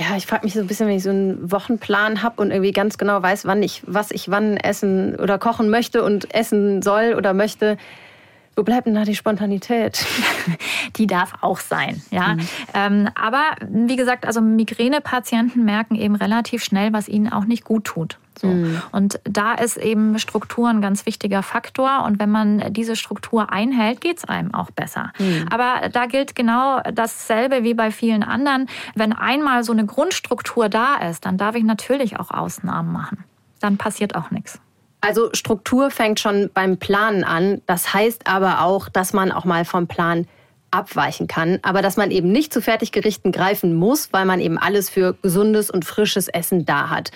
Ja, 0.00 0.16
ich 0.16 0.26
frage 0.26 0.44
mich 0.44 0.54
so 0.54 0.60
ein 0.60 0.66
bisschen, 0.66 0.86
wenn 0.88 0.96
ich 0.96 1.02
so 1.02 1.10
einen 1.10 1.52
Wochenplan 1.52 2.22
habe 2.22 2.40
und 2.40 2.50
irgendwie 2.50 2.72
ganz 2.72 2.96
genau 2.96 3.22
weiß, 3.22 3.44
wann 3.44 3.62
ich, 3.62 3.82
was 3.86 4.10
ich 4.10 4.30
wann 4.30 4.56
essen 4.56 5.14
oder 5.16 5.38
kochen 5.38 5.68
möchte 5.68 6.02
und 6.02 6.34
essen 6.34 6.80
soll 6.80 7.14
oder 7.18 7.34
möchte 7.34 7.76
wo 8.56 8.62
bleibt 8.62 8.86
denn 8.86 8.94
da 8.94 9.04
die 9.04 9.14
Spontanität? 9.14 10.04
Die 10.96 11.06
darf 11.06 11.34
auch 11.40 11.60
sein, 11.60 12.02
ja. 12.10 12.34
Mhm. 12.34 12.48
Ähm, 12.74 13.08
aber 13.14 13.42
wie 13.68 13.96
gesagt, 13.96 14.26
also 14.26 14.40
Migränepatienten 14.40 15.64
merken 15.64 15.94
eben 15.94 16.16
relativ 16.16 16.64
schnell, 16.64 16.92
was 16.92 17.08
ihnen 17.08 17.32
auch 17.32 17.44
nicht 17.44 17.64
gut 17.64 17.84
tut. 17.84 18.18
So. 18.40 18.48
Mhm. 18.48 18.82
Und 18.92 19.20
da 19.24 19.54
ist 19.54 19.76
eben 19.76 20.18
Struktur 20.18 20.68
ein 20.68 20.80
ganz 20.80 21.06
wichtiger 21.06 21.42
Faktor. 21.42 22.04
Und 22.04 22.18
wenn 22.18 22.30
man 22.30 22.72
diese 22.72 22.96
Struktur 22.96 23.52
einhält, 23.52 24.00
geht 24.00 24.18
es 24.18 24.24
einem 24.24 24.54
auch 24.54 24.70
besser. 24.70 25.12
Mhm. 25.18 25.46
Aber 25.50 25.88
da 25.88 26.06
gilt 26.06 26.34
genau 26.34 26.80
dasselbe 26.92 27.62
wie 27.62 27.74
bei 27.74 27.90
vielen 27.90 28.22
anderen. 28.22 28.68
Wenn 28.94 29.12
einmal 29.12 29.62
so 29.62 29.72
eine 29.72 29.86
Grundstruktur 29.86 30.68
da 30.68 30.96
ist, 30.96 31.24
dann 31.24 31.36
darf 31.36 31.54
ich 31.54 31.64
natürlich 31.64 32.18
auch 32.18 32.30
Ausnahmen 32.30 32.92
machen. 32.92 33.24
Dann 33.60 33.76
passiert 33.76 34.14
auch 34.16 34.30
nichts. 34.30 34.60
Also 35.00 35.30
Struktur 35.32 35.90
fängt 35.90 36.20
schon 36.20 36.50
beim 36.52 36.76
Planen 36.76 37.24
an. 37.24 37.62
Das 37.66 37.94
heißt 37.94 38.26
aber 38.26 38.62
auch, 38.62 38.88
dass 38.88 39.12
man 39.12 39.32
auch 39.32 39.44
mal 39.44 39.64
vom 39.64 39.86
Plan 39.86 40.26
abweichen 40.70 41.26
kann, 41.26 41.58
aber 41.62 41.82
dass 41.82 41.96
man 41.96 42.10
eben 42.10 42.30
nicht 42.30 42.52
zu 42.52 42.62
Fertiggerichten 42.62 43.32
greifen 43.32 43.74
muss, 43.74 44.12
weil 44.12 44.24
man 44.24 44.40
eben 44.40 44.56
alles 44.56 44.88
für 44.88 45.14
gesundes 45.14 45.70
und 45.70 45.84
frisches 45.84 46.28
Essen 46.28 46.64
da 46.64 46.90
hat. 46.90 47.10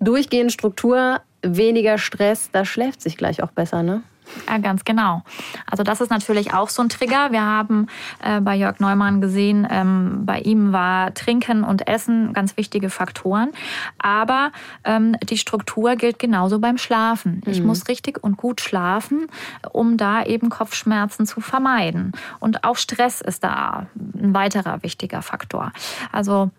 Durchgehend 0.00 0.52
Struktur, 0.52 1.20
weniger 1.42 1.96
Stress, 1.96 2.50
da 2.52 2.64
schläft 2.64 3.00
sich 3.00 3.16
gleich 3.16 3.42
auch 3.42 3.52
besser, 3.52 3.82
ne? 3.82 4.02
Ja, 4.48 4.58
ganz 4.58 4.84
genau. 4.84 5.22
Also 5.70 5.82
das 5.82 6.00
ist 6.00 6.10
natürlich 6.10 6.52
auch 6.52 6.68
so 6.68 6.82
ein 6.82 6.88
Trigger. 6.88 7.32
Wir 7.32 7.42
haben 7.42 7.86
äh, 8.22 8.40
bei 8.40 8.56
Jörg 8.56 8.80
Neumann 8.80 9.20
gesehen, 9.20 9.66
ähm, 9.70 10.22
bei 10.24 10.40
ihm 10.40 10.72
war 10.72 11.14
Trinken 11.14 11.64
und 11.64 11.88
Essen 11.88 12.32
ganz 12.32 12.56
wichtige 12.56 12.90
Faktoren. 12.90 13.50
Aber 13.98 14.52
ähm, 14.84 15.16
die 15.22 15.38
Struktur 15.38 15.96
gilt 15.96 16.18
genauso 16.18 16.58
beim 16.58 16.78
Schlafen. 16.78 17.42
Ich 17.46 17.60
mhm. 17.60 17.66
muss 17.66 17.88
richtig 17.88 18.22
und 18.22 18.36
gut 18.36 18.60
schlafen, 18.60 19.26
um 19.72 19.96
da 19.96 20.24
eben 20.24 20.50
Kopfschmerzen 20.50 21.26
zu 21.26 21.40
vermeiden. 21.40 22.12
Und 22.38 22.64
auch 22.64 22.76
Stress 22.76 23.20
ist 23.20 23.44
da 23.44 23.86
ein 23.96 24.34
weiterer 24.34 24.82
wichtiger 24.82 25.22
Faktor. 25.22 25.72
Also 26.12 26.50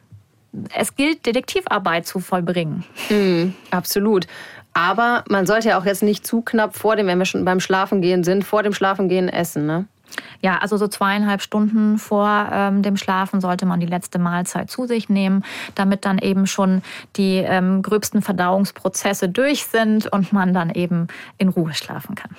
es 0.73 0.95
gilt, 0.95 1.25
Detektivarbeit 1.25 2.05
zu 2.05 2.19
vollbringen. 2.19 2.84
Mhm, 3.10 3.53
absolut. 3.71 4.27
Aber 4.73 5.23
man 5.29 5.45
sollte 5.45 5.69
ja 5.69 5.79
auch 5.79 5.86
jetzt 5.86 6.03
nicht 6.03 6.25
zu 6.25 6.41
knapp 6.41 6.75
vor 6.75 6.95
dem, 6.95 7.07
wenn 7.07 7.17
wir 7.17 7.25
schon 7.25 7.43
beim 7.43 7.60
Schlafengehen 7.60 8.23
sind, 8.23 8.43
vor 8.45 8.63
dem 8.63 8.73
Schlafengehen 8.73 9.27
essen, 9.29 9.65
ne? 9.65 9.86
Ja, 10.41 10.57
also 10.57 10.75
so 10.75 10.88
zweieinhalb 10.88 11.41
Stunden 11.41 11.97
vor 11.97 12.49
ähm, 12.51 12.81
dem 12.81 12.97
Schlafen 12.97 13.39
sollte 13.39 13.65
man 13.65 13.79
die 13.79 13.86
letzte 13.86 14.19
Mahlzeit 14.19 14.69
zu 14.69 14.86
sich 14.86 15.07
nehmen, 15.07 15.45
damit 15.75 16.05
dann 16.05 16.17
eben 16.17 16.47
schon 16.47 16.81
die 17.15 17.38
ähm, 17.38 17.81
gröbsten 17.81 18.21
Verdauungsprozesse 18.21 19.29
durch 19.29 19.65
sind 19.65 20.07
und 20.07 20.34
man 20.34 20.53
dann 20.53 20.69
eben 20.69 21.07
in 21.38 21.47
Ruhe 21.49 21.73
schlafen 21.73 22.15
kann. 22.15 22.31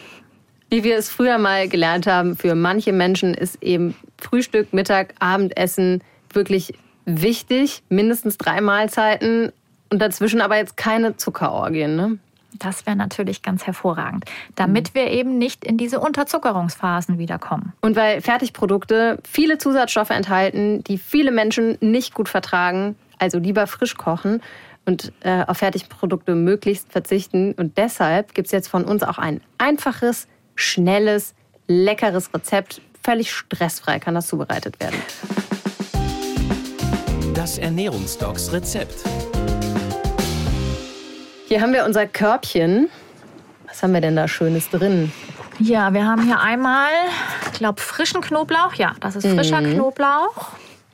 Wie 0.68 0.84
wir 0.84 0.96
es 0.96 1.10
früher 1.10 1.38
mal 1.38 1.68
gelernt 1.68 2.06
haben, 2.06 2.36
für 2.36 2.54
manche 2.54 2.92
Menschen 2.92 3.34
ist 3.34 3.62
eben 3.62 3.94
Frühstück, 4.18 4.72
Mittag, 4.72 5.14
Abendessen 5.18 6.02
wirklich 6.32 6.74
wichtig, 7.04 7.82
mindestens 7.88 8.38
drei 8.38 8.60
Mahlzeiten 8.60 9.52
und 9.92 10.00
dazwischen 10.00 10.40
aber 10.40 10.56
jetzt 10.56 10.78
keine 10.78 11.18
Zuckerorgien, 11.18 11.96
ne? 11.96 12.18
Das 12.58 12.86
wäre 12.86 12.96
natürlich 12.96 13.42
ganz 13.42 13.66
hervorragend, 13.66 14.24
damit 14.56 14.90
mhm. 14.90 14.98
wir 14.98 15.10
eben 15.10 15.38
nicht 15.38 15.64
in 15.64 15.76
diese 15.76 16.00
Unterzuckerungsphasen 16.00 17.18
wiederkommen. 17.18 17.74
Und 17.82 17.94
weil 17.94 18.20
Fertigprodukte 18.20 19.18
viele 19.28 19.58
Zusatzstoffe 19.58 20.10
enthalten, 20.10 20.82
die 20.84 20.98
viele 20.98 21.30
Menschen 21.30 21.76
nicht 21.80 22.14
gut 22.14 22.28
vertragen, 22.28 22.96
also 23.18 23.38
lieber 23.38 23.66
frisch 23.66 23.96
kochen 23.96 24.40
und 24.86 25.12
äh, 25.20 25.44
auf 25.46 25.58
Fertigprodukte 25.58 26.34
möglichst 26.34 26.90
verzichten. 26.90 27.52
Und 27.52 27.76
deshalb 27.76 28.34
gibt 28.34 28.46
es 28.46 28.52
jetzt 28.52 28.68
von 28.68 28.84
uns 28.84 29.02
auch 29.02 29.18
ein 29.18 29.40
einfaches, 29.58 30.26
schnelles, 30.54 31.34
leckeres 31.68 32.32
Rezept. 32.34 32.80
Völlig 33.02 33.32
stressfrei 33.32 33.98
kann 33.98 34.14
das 34.14 34.26
zubereitet 34.26 34.80
werden. 34.80 34.96
Das 37.34 37.58
Ernährungsdocs 37.58 38.52
Rezept. 38.52 39.04
Hier 41.52 41.60
haben 41.60 41.74
wir 41.74 41.84
unser 41.84 42.06
Körbchen. 42.06 42.88
Was 43.68 43.82
haben 43.82 43.92
wir 43.92 44.00
denn 44.00 44.16
da 44.16 44.26
Schönes 44.26 44.70
drin? 44.70 45.12
Ja, 45.58 45.92
wir 45.92 46.06
haben 46.06 46.22
hier 46.24 46.40
einmal, 46.40 46.88
ich 47.52 47.58
glaube, 47.58 47.78
frischen 47.78 48.22
Knoblauch. 48.22 48.72
Ja, 48.76 48.92
das 49.00 49.16
ist 49.16 49.26
frischer 49.26 49.60
Mhm. 49.60 49.74
Knoblauch. 49.74 50.52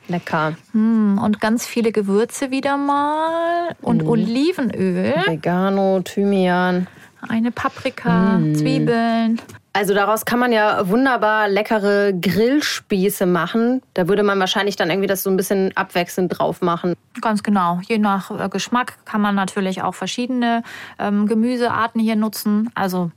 Lecker. 0.09 0.57
Hm, 0.73 1.21
Und 1.23 1.41
ganz 1.41 1.65
viele 1.65 1.93
Gewürze 1.93 2.51
wieder 2.51 2.77
mal. 2.77 3.77
Und 3.83 4.03
Mhm. 4.03 4.09
Olivenöl. 4.09 5.15
Oregano, 5.29 6.01
Thymian. 6.03 6.89
Eine 7.29 7.53
Paprika, 7.53 8.39
Mhm. 8.39 8.57
Zwiebeln. 8.57 9.41
Also 9.73 9.95
daraus 9.95 10.25
kann 10.25 10.39
man 10.39 10.51
ja 10.51 10.89
wunderbar 10.89 11.49
leckere 11.49 12.13
Grillspieße 12.13 13.27
machen. 13.27 13.83
Da 13.95 14.09
würde 14.09 14.23
man 14.23 14.41
wahrscheinlich 14.41 14.77
dann 14.77 14.91
irgendwie 14.91 15.07
das 15.07 15.23
so 15.23 15.31
ein 15.31 15.37
bisschen 15.37 15.77
abwechselnd 15.77 16.37
drauf 16.37 16.63
machen. 16.63 16.95
Ganz 17.21 17.43
genau. 17.43 17.81
Je 17.87 17.99
nach 17.99 18.31
äh, 18.31 18.49
Geschmack 18.49 18.97
kann 19.05 19.21
man 19.21 19.35
natürlich 19.35 19.83
auch 19.83 19.95
verschiedene 19.95 20.63
ähm, 20.99 21.27
Gemüsearten 21.27 22.01
hier 22.01 22.17
nutzen. 22.17 22.71
Also 22.75 23.11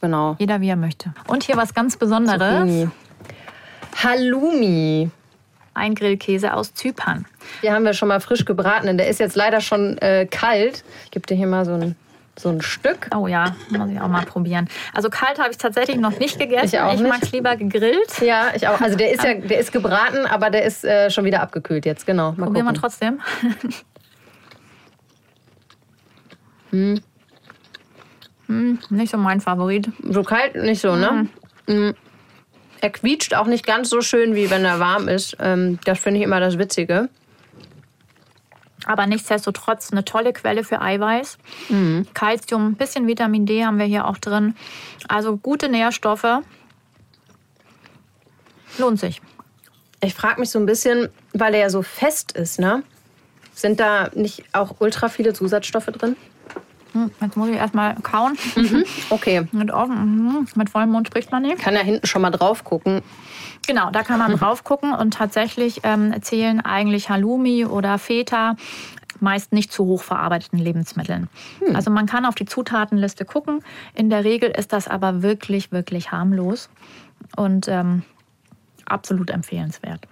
Genau. 0.00 0.36
jeder 0.38 0.60
wie 0.60 0.68
er 0.68 0.76
möchte. 0.76 1.14
Und 1.28 1.44
hier 1.44 1.56
was 1.56 1.72
ganz 1.72 1.96
Besonderes. 1.96 2.60
Zucchini. 2.60 2.90
Halloumi. 4.02 5.10
Ein 5.72 5.94
Grillkäse 5.94 6.52
aus 6.52 6.74
Zypern. 6.74 7.24
Hier 7.62 7.72
haben 7.72 7.84
wir 7.84 7.94
schon 7.94 8.08
mal 8.08 8.20
frisch 8.20 8.44
gebraten. 8.44 8.98
Der 8.98 9.08
ist 9.08 9.18
jetzt 9.18 9.34
leider 9.34 9.60
schon 9.62 9.96
äh, 9.98 10.26
kalt. 10.30 10.84
Ich 11.06 11.10
gebe 11.10 11.26
dir 11.26 11.36
hier 11.36 11.46
mal 11.46 11.64
so 11.64 11.72
ein, 11.72 11.96
so 12.38 12.48
ein 12.48 12.60
Stück. 12.60 13.08
Oh 13.14 13.26
ja, 13.26 13.56
muss 13.70 13.90
ich 13.90 14.00
auch 14.00 14.08
mal 14.08 14.24
probieren. 14.24 14.68
Also 14.92 15.08
kalt 15.08 15.38
habe 15.38 15.50
ich 15.50 15.58
tatsächlich 15.58 15.98
noch 15.98 16.18
nicht 16.18 16.38
gegessen. 16.38 16.74
Ich 16.74 16.80
auch 16.80 16.92
nicht. 16.92 17.08
mag 17.08 17.22
es 17.22 17.32
lieber 17.32 17.56
gegrillt. 17.56 18.20
Ja, 18.20 18.48
ich 18.54 18.66
auch. 18.66 18.80
Also 18.80 18.96
der 18.96 19.12
ist 19.12 19.22
ja, 19.22 19.34
der 19.34 19.58
ist 19.58 19.72
gebraten, 19.72 20.26
aber 20.26 20.50
der 20.50 20.64
ist 20.64 20.84
äh, 20.84 21.10
schon 21.10 21.24
wieder 21.24 21.42
abgekühlt 21.42 21.86
jetzt. 21.86 22.06
Genau. 22.06 22.32
Mal 22.32 22.46
Probieren 22.46 22.66
wir 22.66 22.74
trotzdem. 22.74 23.20
Hm, 28.48 28.78
nicht 28.90 29.10
so 29.10 29.16
mein 29.16 29.40
Favorit. 29.40 29.90
So 30.02 30.22
kalt 30.22 30.56
nicht 30.56 30.80
so, 30.80 30.96
ne? 30.96 31.28
Mhm. 31.66 31.94
Er 32.80 32.90
quietscht 32.90 33.34
auch 33.34 33.46
nicht 33.46 33.64
ganz 33.64 33.88
so 33.88 34.00
schön, 34.02 34.34
wie 34.34 34.50
wenn 34.50 34.64
er 34.64 34.80
warm 34.80 35.08
ist. 35.08 35.36
Ähm, 35.40 35.78
das 35.84 35.98
finde 36.00 36.18
ich 36.18 36.24
immer 36.24 36.40
das 36.40 36.58
Witzige. 36.58 37.08
Aber 38.86 39.06
nichtsdestotrotz 39.06 39.92
eine 39.92 40.04
tolle 40.04 40.32
Quelle 40.32 40.64
für 40.64 40.80
Eiweiß. 40.80 41.38
Calcium, 42.14 42.68
ein 42.68 42.74
bisschen 42.76 43.06
Vitamin 43.06 43.46
D 43.46 43.64
haben 43.64 43.78
wir 43.78 43.86
hier 43.86 44.06
auch 44.06 44.18
drin. 44.18 44.54
Also 45.08 45.36
gute 45.36 45.68
Nährstoffe. 45.68 46.42
Lohnt 48.78 49.00
sich. 49.00 49.20
Ich 50.02 50.14
frage 50.14 50.40
mich 50.40 50.50
so 50.50 50.58
ein 50.58 50.66
bisschen, 50.66 51.08
weil 51.32 51.54
er 51.54 51.60
ja 51.60 51.70
so 51.70 51.82
fest 51.82 52.32
ist, 52.32 52.58
ne? 52.58 52.82
Sind 53.54 53.80
da 53.80 54.10
nicht 54.14 54.44
auch 54.52 54.76
ultra 54.80 55.08
viele 55.08 55.32
Zusatzstoffe 55.32 55.86
drin? 55.86 56.16
Hm, 56.92 57.10
Jetzt 57.20 57.36
muss 57.36 57.48
ich 57.48 57.56
erstmal 57.56 57.94
kauen. 58.02 58.36
Okay. 59.10 59.46
Mit, 59.52 59.72
offen, 59.72 60.16
mhm. 60.16 60.48
mit 60.54 60.70
vollem 60.70 60.90
Mund 60.90 61.08
spricht 61.08 61.30
man 61.32 61.42
nicht. 61.42 61.58
Kann 61.58 61.74
ja 61.74 61.80
hinten 61.80 62.06
schon 62.06 62.22
mal 62.22 62.30
drauf 62.30 62.64
gucken. 62.64 63.02
Genau, 63.66 63.90
da 63.90 64.02
kann 64.02 64.18
man 64.18 64.32
drauf 64.38 64.64
gucken 64.64 64.92
und 64.92 65.14
tatsächlich 65.14 65.80
ähm, 65.84 66.14
zählen 66.22 66.60
eigentlich 66.60 67.10
Halloumi 67.10 67.64
oder 67.64 67.98
Feta 67.98 68.56
meist 69.20 69.52
nicht 69.52 69.72
zu 69.72 69.86
hochverarbeiteten 69.86 70.58
Lebensmitteln. 70.58 71.28
Also 71.72 71.90
man 71.90 72.06
kann 72.06 72.26
auf 72.26 72.34
die 72.34 72.44
Zutatenliste 72.44 73.24
gucken. 73.24 73.60
In 73.94 74.10
der 74.10 74.24
Regel 74.24 74.50
ist 74.50 74.72
das 74.72 74.88
aber 74.88 75.22
wirklich, 75.22 75.72
wirklich 75.72 76.12
harmlos 76.12 76.68
und 77.36 77.68
ähm, 77.68 78.02
absolut 78.86 79.30
empfehlenswert. 79.30 80.06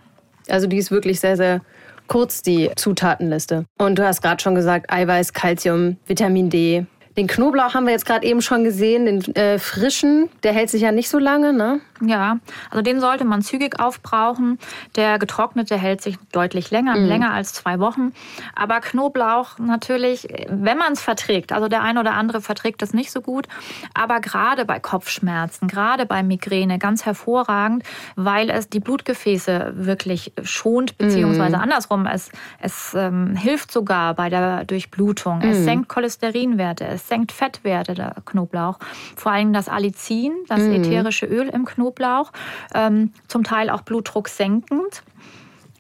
Also 0.49 0.67
die 0.67 0.79
ist 0.79 0.91
wirklich 0.91 1.21
sehr, 1.21 1.37
sehr 1.37 1.61
kurz, 2.07 2.43
die 2.43 2.71
Zutatenliste. 2.77 3.65
Und 3.79 3.99
du 3.99 4.05
hast 4.05 4.23
gerade 4.23 4.43
schon 4.43 4.55
gesagt, 4.55 4.91
Eiweiß, 4.91 5.33
Calcium, 5.33 5.97
Vitamin 6.07 6.51
D. 6.51 6.87
Den 7.17 7.27
Knoblauch 7.27 7.75
haben 7.75 7.85
wir 7.85 7.93
jetzt 7.93 8.07
gerade 8.07 8.27
eben 8.27 8.41
schon 8.41 8.65
gesehen, 8.65 9.07
den 9.07 9.37
äh, 9.37 9.59
frischen, 9.59 10.31
der 10.43 10.53
hält 10.53 10.71
sich 10.71 10.83
ja 10.83 10.93
nicht 10.93 11.09
so 11.09 11.19
lange, 11.19 11.53
ne? 11.53 11.81
Ja, 12.05 12.39
also 12.71 12.83
den 12.83 13.01
sollte 13.01 13.25
man 13.25 13.43
zügig 13.43 13.79
aufbrauchen. 13.79 14.59
Der 14.97 15.19
getrocknete 15.19 15.77
hält 15.77 16.03
sich 16.03 16.19
deutlich 16.33 16.71
länger, 16.71 16.97
länger 16.97 17.33
als 17.33 17.53
zwei 17.53 17.79
Wochen. 17.79 18.13
Aber 18.57 18.81
Knoblauch 18.81 19.59
natürlich, 19.59 20.27
wenn 20.49 20.79
man 20.79 20.95
es 20.95 21.01
verträgt, 21.01 21.53
also 21.53 21.69
der 21.69 21.83
eine 21.83 22.01
oder 22.01 22.15
andere 22.15 22.41
verträgt 22.41 22.83
das 22.83 22.93
nicht 22.93 23.13
so 23.13 23.21
gut, 23.21 23.47
aber 23.95 24.21
gerade 24.21 24.65
bei 24.65 24.81
Kopfschmerzen, 24.81 25.69
gerade 25.69 26.07
bei 26.07 26.23
Migräne 26.23 26.79
ganz 26.79 27.07
hervorragend, 27.07 27.85
weil 28.17 28.51
es 28.51 28.69
die 28.69 28.81
Blutgefäße 28.81 29.73
wirklich 29.77 30.33
schont, 30.43 30.99
beziehungsweise 30.99 31.59
andersrum, 31.59 32.07
es, 32.07 32.31
es 32.61 32.95
ähm, 32.95 33.37
hilft 33.37 33.71
sogar 33.71 34.15
bei 34.15 34.29
der 34.29 34.65
Durchblutung. 34.65 35.41
Es 35.43 35.65
senkt 35.65 35.89
Cholesterinwerte, 35.89 36.85
es 36.87 37.02
senkt 37.09 37.33
Fettwerte, 37.33 37.95
der 37.95 38.17
Knoblauch. 38.25 38.79
Vor 39.17 39.33
allem 39.33 39.53
das 39.53 39.69
Allicin, 39.69 40.33
das 40.49 40.61
ätherische 40.61 41.27
Öl 41.27 41.49
im 41.49 41.65
Knoblauch, 41.65 42.33
ähm, 42.75 43.13
zum 43.29 43.45
Teil 43.45 43.71
auch 43.71 43.83
Blutdruck 43.83 44.29
senkend. 44.29 45.03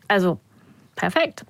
Also 0.09 0.39
perfekt. 0.97 1.45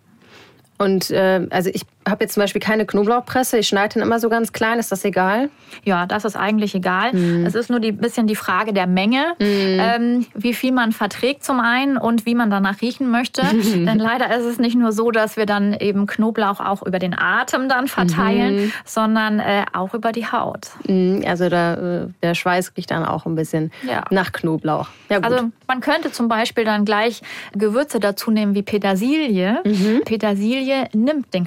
Und 0.78 1.10
äh, 1.10 1.46
also 1.50 1.70
ich 1.72 1.82
habe 2.08 2.24
jetzt 2.24 2.34
zum 2.34 2.42
Beispiel 2.42 2.60
keine 2.60 2.84
Knoblauchpresse. 2.86 3.58
Ich 3.58 3.68
schneide 3.68 3.94
den 3.94 4.02
immer 4.02 4.18
so 4.18 4.28
ganz 4.28 4.52
klein. 4.52 4.78
Ist 4.78 4.90
das 4.92 5.04
egal? 5.04 5.50
Ja, 5.84 6.06
das 6.06 6.24
ist 6.24 6.36
eigentlich 6.36 6.74
egal. 6.74 7.14
Es 7.46 7.54
ist 7.54 7.70
nur 7.70 7.80
ein 7.80 7.96
bisschen 7.96 8.26
die 8.26 8.36
Frage 8.36 8.72
der 8.72 8.86
Menge, 8.86 9.34
ähm, 9.40 10.26
wie 10.34 10.52
viel 10.54 10.72
man 10.72 10.92
verträgt 10.92 11.44
zum 11.44 11.60
einen 11.60 11.96
und 11.96 12.26
wie 12.26 12.34
man 12.34 12.50
danach 12.50 12.80
riechen 12.82 13.10
möchte. 13.10 13.42
Denn 13.74 13.98
leider 13.98 14.36
ist 14.36 14.44
es 14.44 14.58
nicht 14.58 14.76
nur 14.76 14.92
so, 14.92 15.10
dass 15.10 15.36
wir 15.36 15.46
dann 15.46 15.72
eben 15.74 16.06
Knoblauch 16.06 16.60
auch 16.60 16.82
über 16.82 16.98
den 16.98 17.16
Atem 17.18 17.68
dann 17.68 17.88
verteilen, 17.88 18.72
sondern 18.84 19.38
äh, 19.40 19.64
auch 19.72 19.94
über 19.94 20.12
die 20.12 20.26
Haut. 20.26 20.68
Mm, 20.88 21.20
Also 21.26 21.48
da, 21.48 21.74
äh, 22.02 22.06
der 22.22 22.34
Schweiß 22.34 22.72
riecht 22.76 22.90
dann 22.90 23.04
auch 23.04 23.26
ein 23.26 23.34
bisschen 23.34 23.70
Ja. 23.88 24.04
nach 24.10 24.32
Knoblauch. 24.32 24.88
Ja. 25.08 25.20
Also 25.20 25.50
man 25.68 25.80
könnte 25.80 26.10
zum 26.12 26.28
Beispiel 26.28 26.64
dann 26.64 26.84
gleich 26.84 27.22
Gewürze 27.52 28.00
dazu 28.00 28.30
nehmen 28.30 28.54
wie 28.54 28.62
Petersilie. 28.62 29.62
Petersilie 30.04 30.88
nimmt 30.92 31.32
den 31.32 31.44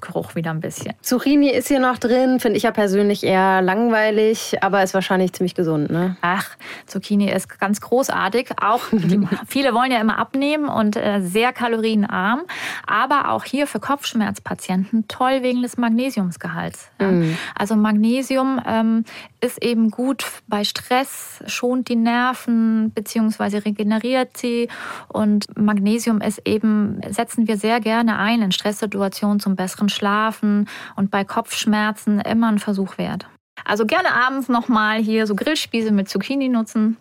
Knoblauchgeruch 0.00 0.34
wieder 0.34 0.50
ein 0.50 0.60
bisschen. 0.60 0.94
Zucchini 1.00 1.50
ist 1.50 1.68
hier 1.68 1.80
noch 1.80 1.98
drin. 1.98 2.40
Finde 2.40 2.56
ich 2.56 2.64
ja 2.64 2.70
persönlich 2.70 3.24
eher 3.24 3.62
langweilig, 3.62 4.56
aber 4.62 4.82
ist 4.82 4.94
wahrscheinlich 4.94 5.32
ziemlich 5.32 5.54
gesund, 5.54 5.90
ne? 5.90 6.16
Ach, 6.20 6.56
Zucchini 6.86 7.30
ist 7.30 7.58
ganz 7.58 7.80
großartig. 7.80 8.50
Auch 8.60 8.80
viele 9.46 9.74
wollen 9.74 9.90
ja 9.90 10.00
immer 10.00 10.18
abnehmen 10.18 10.68
und 10.68 10.96
äh, 10.96 11.20
sehr 11.20 11.52
kalorienarm. 11.52 12.42
Aber 12.86 13.30
auch 13.30 13.44
hier 13.44 13.66
für 13.66 13.80
Kopfschmerzpatienten 13.80 15.08
toll 15.08 15.42
wegen 15.42 15.62
des 15.62 15.76
Magnesiumsgehalts. 15.76 16.90
Ja. 17.00 17.10
Also 17.54 17.76
Magnesium 17.76 18.60
ähm, 18.66 19.04
ist 19.40 19.62
eben 19.62 19.90
gut 19.90 20.24
bei 20.46 20.64
Stress, 20.64 21.42
schont 21.46 21.88
die 21.88 21.96
Nerven 21.96 22.90
bzw. 22.90 23.58
regeneriert 23.58 24.36
sie. 24.36 24.68
Und 25.08 25.56
Magnesium 25.56 26.20
ist 26.20 26.42
eben, 26.44 27.00
setzen 27.08 27.46
wir 27.46 27.56
sehr 27.56 27.80
gerne 27.80 28.18
ein 28.18 28.42
in 28.42 28.52
Stresssituationen 28.52 29.40
zum 29.40 29.56
besseren 29.56 29.88
Schlafen 29.88 30.68
und 30.96 31.10
bei 31.10 31.24
Kopfschmerzen 31.24 32.20
immer 32.20 32.48
ein 32.50 32.58
Versuch 32.58 32.98
wert. 32.98 33.26
Also 33.64 33.86
gerne 33.86 34.12
abends 34.12 34.48
nochmal 34.48 35.00
hier 35.00 35.26
so 35.26 35.34
Grillspieße 35.34 35.90
mit 35.90 36.08
Zucchini 36.08 36.48
nutzen, 36.48 36.96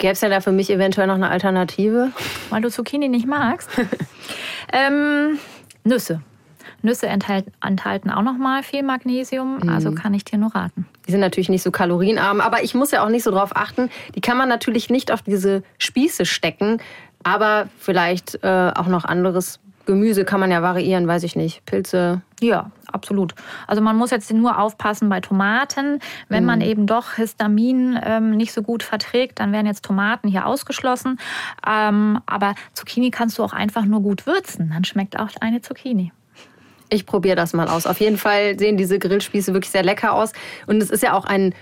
Gäbe 0.00 0.12
es 0.12 0.22
ja 0.22 0.30
da 0.30 0.40
für 0.40 0.50
mich 0.50 0.70
eventuell 0.70 1.06
noch 1.06 1.16
eine 1.16 1.28
Alternative? 1.28 2.10
weil 2.48 2.62
du 2.62 2.70
Zucchini 2.70 3.08
nicht 3.08 3.26
magst. 3.26 3.68
ähm, 4.72 5.38
Nüsse. 5.84 6.22
Nüsse 6.82 7.06
enthalten, 7.06 7.52
enthalten 7.64 8.10
auch 8.10 8.22
nochmal 8.22 8.62
viel 8.62 8.82
Magnesium, 8.82 9.68
also 9.68 9.92
kann 9.92 10.14
ich 10.14 10.24
dir 10.24 10.38
nur 10.38 10.54
raten. 10.54 10.86
Die 11.06 11.10
sind 11.10 11.20
natürlich 11.20 11.48
nicht 11.48 11.62
so 11.62 11.70
kalorienarm, 11.70 12.40
aber 12.40 12.62
ich 12.62 12.74
muss 12.74 12.90
ja 12.90 13.04
auch 13.04 13.08
nicht 13.08 13.22
so 13.22 13.30
drauf 13.30 13.56
achten. 13.56 13.90
Die 14.14 14.20
kann 14.20 14.36
man 14.36 14.48
natürlich 14.48 14.90
nicht 14.90 15.12
auf 15.12 15.22
diese 15.22 15.62
Spieße 15.78 16.24
stecken, 16.24 16.78
aber 17.22 17.68
vielleicht 17.78 18.42
äh, 18.42 18.72
auch 18.74 18.86
noch 18.86 19.04
anderes 19.04 19.60
Gemüse 19.86 20.24
kann 20.24 20.40
man 20.40 20.50
ja 20.50 20.62
variieren, 20.62 21.08
weiß 21.08 21.24
ich 21.24 21.36
nicht. 21.36 21.64
Pilze. 21.66 22.22
Ja, 22.40 22.70
absolut. 22.92 23.34
Also 23.66 23.82
man 23.82 23.96
muss 23.96 24.10
jetzt 24.10 24.32
nur 24.32 24.58
aufpassen 24.58 25.08
bei 25.08 25.20
Tomaten. 25.20 25.98
Wenn 26.28 26.44
man 26.44 26.60
eben 26.60 26.86
doch 26.86 27.14
Histamin 27.14 27.98
ähm, 28.02 28.30
nicht 28.36 28.52
so 28.52 28.62
gut 28.62 28.82
verträgt, 28.82 29.40
dann 29.40 29.52
werden 29.52 29.66
jetzt 29.66 29.84
Tomaten 29.84 30.28
hier 30.28 30.46
ausgeschlossen. 30.46 31.18
Ähm, 31.66 32.20
aber 32.26 32.54
Zucchini 32.72 33.10
kannst 33.10 33.38
du 33.38 33.42
auch 33.42 33.52
einfach 33.52 33.84
nur 33.84 34.00
gut 34.00 34.26
würzen. 34.26 34.70
Dann 34.72 34.84
schmeckt 34.84 35.18
auch 35.18 35.28
eine 35.40 35.60
Zucchini. 35.60 36.12
Ich 36.90 37.06
probiere 37.06 37.36
das 37.36 37.52
mal 37.52 37.68
aus. 37.68 37.86
Auf 37.86 38.00
jeden 38.00 38.18
Fall 38.18 38.58
sehen 38.58 38.76
diese 38.76 38.98
Grillspieße 38.98 39.54
wirklich 39.54 39.70
sehr 39.70 39.84
lecker 39.84 40.12
aus. 40.12 40.32
Und 40.66 40.82
es 40.82 40.90
ist 40.90 41.02
ja 41.02 41.14
auch 41.14 41.24
ein 41.24 41.54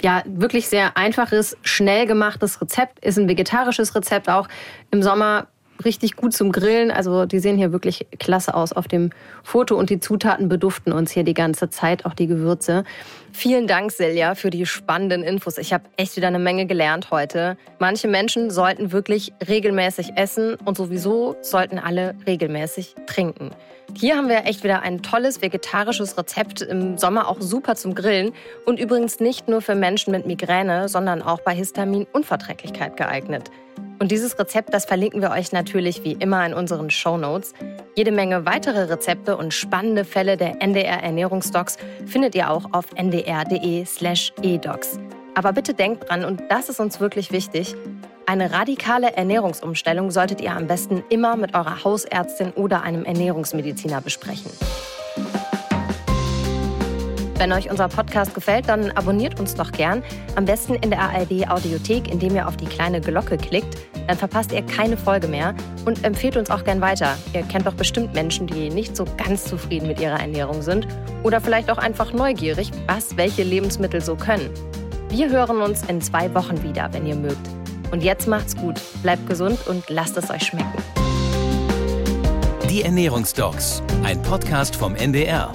ja, 0.00 0.22
wirklich 0.26 0.68
sehr 0.68 0.96
einfaches, 0.96 1.56
schnell 1.62 2.06
gemachtes 2.06 2.60
Rezept. 2.60 3.04
Ist 3.04 3.18
ein 3.18 3.28
vegetarisches 3.28 3.94
Rezept 3.94 4.28
auch. 4.28 4.48
Im 4.90 5.02
Sommer 5.02 5.46
richtig 5.84 6.16
gut 6.16 6.32
zum 6.32 6.52
Grillen. 6.52 6.90
Also 6.90 7.26
die 7.26 7.38
sehen 7.38 7.56
hier 7.56 7.72
wirklich 7.72 8.06
klasse 8.18 8.54
aus 8.54 8.72
auf 8.72 8.88
dem 8.88 9.10
Foto 9.42 9.76
und 9.76 9.90
die 9.90 10.00
Zutaten 10.00 10.48
beduften 10.48 10.92
uns 10.92 11.10
hier 11.10 11.24
die 11.24 11.34
ganze 11.34 11.70
Zeit, 11.70 12.04
auch 12.04 12.14
die 12.14 12.26
Gewürze. 12.26 12.84
Vielen 13.32 13.66
Dank, 13.66 13.92
Silja, 13.92 14.34
für 14.34 14.50
die 14.50 14.66
spannenden 14.66 15.22
Infos. 15.22 15.58
Ich 15.58 15.72
habe 15.72 15.84
echt 15.96 16.16
wieder 16.16 16.28
eine 16.28 16.38
Menge 16.38 16.66
gelernt 16.66 17.10
heute. 17.10 17.56
Manche 17.78 18.08
Menschen 18.08 18.50
sollten 18.50 18.92
wirklich 18.92 19.32
regelmäßig 19.46 20.12
essen 20.16 20.56
und 20.64 20.76
sowieso 20.76 21.36
sollten 21.40 21.78
alle 21.78 22.14
regelmäßig 22.26 22.94
trinken. 23.06 23.50
Hier 23.94 24.16
haben 24.16 24.28
wir 24.28 24.46
echt 24.46 24.64
wieder 24.64 24.82
ein 24.82 25.02
tolles 25.02 25.42
vegetarisches 25.42 26.18
Rezept 26.18 26.62
im 26.62 26.98
Sommer 26.98 27.28
auch 27.28 27.40
super 27.40 27.76
zum 27.76 27.94
Grillen 27.94 28.32
und 28.64 28.80
übrigens 28.80 29.20
nicht 29.20 29.48
nur 29.48 29.60
für 29.60 29.74
Menschen 29.74 30.12
mit 30.12 30.26
Migräne, 30.26 30.88
sondern 30.88 31.20
auch 31.22 31.40
bei 31.40 31.54
Histaminunverträglichkeit 31.54 32.96
geeignet. 32.96 33.50
Und 34.00 34.10
dieses 34.10 34.38
Rezept, 34.38 34.74
das 34.74 34.86
verlinken 34.86 35.22
wir 35.22 35.30
euch 35.30 35.52
natürlich 35.52 36.02
wie 36.02 36.14
immer 36.14 36.44
in 36.44 36.54
unseren 36.54 36.90
Show 36.90 37.16
Notes. 37.16 37.52
Jede 37.94 38.10
Menge 38.10 38.46
weitere 38.46 38.84
Rezepte 38.84 39.36
und 39.36 39.54
spannende 39.54 40.04
Fälle 40.04 40.36
der 40.36 40.60
NDR 40.60 41.02
Ernährungsdocs 41.02 41.76
findet 42.06 42.34
ihr 42.34 42.50
auch 42.50 42.64
auf 42.72 42.86
ndr.de/edocs. 42.96 44.98
Aber 45.34 45.52
bitte 45.52 45.74
denkt 45.74 46.08
dran, 46.08 46.24
und 46.24 46.42
das 46.48 46.68
ist 46.68 46.80
uns 46.80 46.98
wirklich 46.98 47.30
wichtig, 47.30 47.76
eine 48.32 48.50
radikale 48.50 49.12
Ernährungsumstellung 49.12 50.10
solltet 50.10 50.40
ihr 50.40 50.56
am 50.56 50.66
besten 50.66 51.04
immer 51.10 51.36
mit 51.36 51.54
eurer 51.54 51.84
Hausärztin 51.84 52.52
oder 52.52 52.82
einem 52.82 53.04
Ernährungsmediziner 53.04 54.00
besprechen. 54.00 54.50
Wenn 57.36 57.52
euch 57.52 57.70
unser 57.70 57.88
Podcast 57.88 58.34
gefällt, 58.34 58.70
dann 58.70 58.90
abonniert 58.92 59.38
uns 59.38 59.54
doch 59.54 59.70
gern. 59.70 60.02
Am 60.36 60.46
besten 60.46 60.76
in 60.76 60.88
der 60.88 61.00
ARD 61.00 61.46
Audiothek, 61.50 62.10
indem 62.10 62.34
ihr 62.34 62.48
auf 62.48 62.56
die 62.56 62.64
kleine 62.64 63.02
Glocke 63.02 63.36
klickt. 63.36 63.76
Dann 64.06 64.16
verpasst 64.16 64.50
ihr 64.52 64.62
keine 64.62 64.96
Folge 64.96 65.28
mehr 65.28 65.54
und 65.84 66.02
empfehlt 66.02 66.38
uns 66.38 66.50
auch 66.50 66.64
gern 66.64 66.80
weiter. 66.80 67.18
Ihr 67.34 67.42
kennt 67.42 67.66
doch 67.66 67.74
bestimmt 67.74 68.14
Menschen, 68.14 68.46
die 68.46 68.70
nicht 68.70 68.96
so 68.96 69.04
ganz 69.18 69.44
zufrieden 69.44 69.88
mit 69.88 70.00
ihrer 70.00 70.18
Ernährung 70.18 70.62
sind 70.62 70.88
oder 71.22 71.38
vielleicht 71.38 71.70
auch 71.70 71.78
einfach 71.78 72.14
neugierig, 72.14 72.70
was 72.86 73.14
welche 73.18 73.42
Lebensmittel 73.42 74.00
so 74.00 74.16
können. 74.16 74.48
Wir 75.10 75.28
hören 75.28 75.60
uns 75.60 75.82
in 75.82 76.00
zwei 76.00 76.32
Wochen 76.34 76.62
wieder, 76.62 76.88
wenn 76.92 77.04
ihr 77.04 77.16
mögt. 77.16 77.61
Und 77.92 78.02
jetzt 78.02 78.26
macht's 78.26 78.56
gut, 78.56 78.80
bleibt 79.02 79.28
gesund 79.28 79.66
und 79.66 79.88
lasst 79.90 80.16
es 80.16 80.30
euch 80.30 80.44
schmecken. 80.44 80.72
Die 82.70 82.82
Ernährungsdocs, 82.82 83.82
ein 84.02 84.20
Podcast 84.22 84.74
vom 84.74 84.96
NDR. 84.96 85.52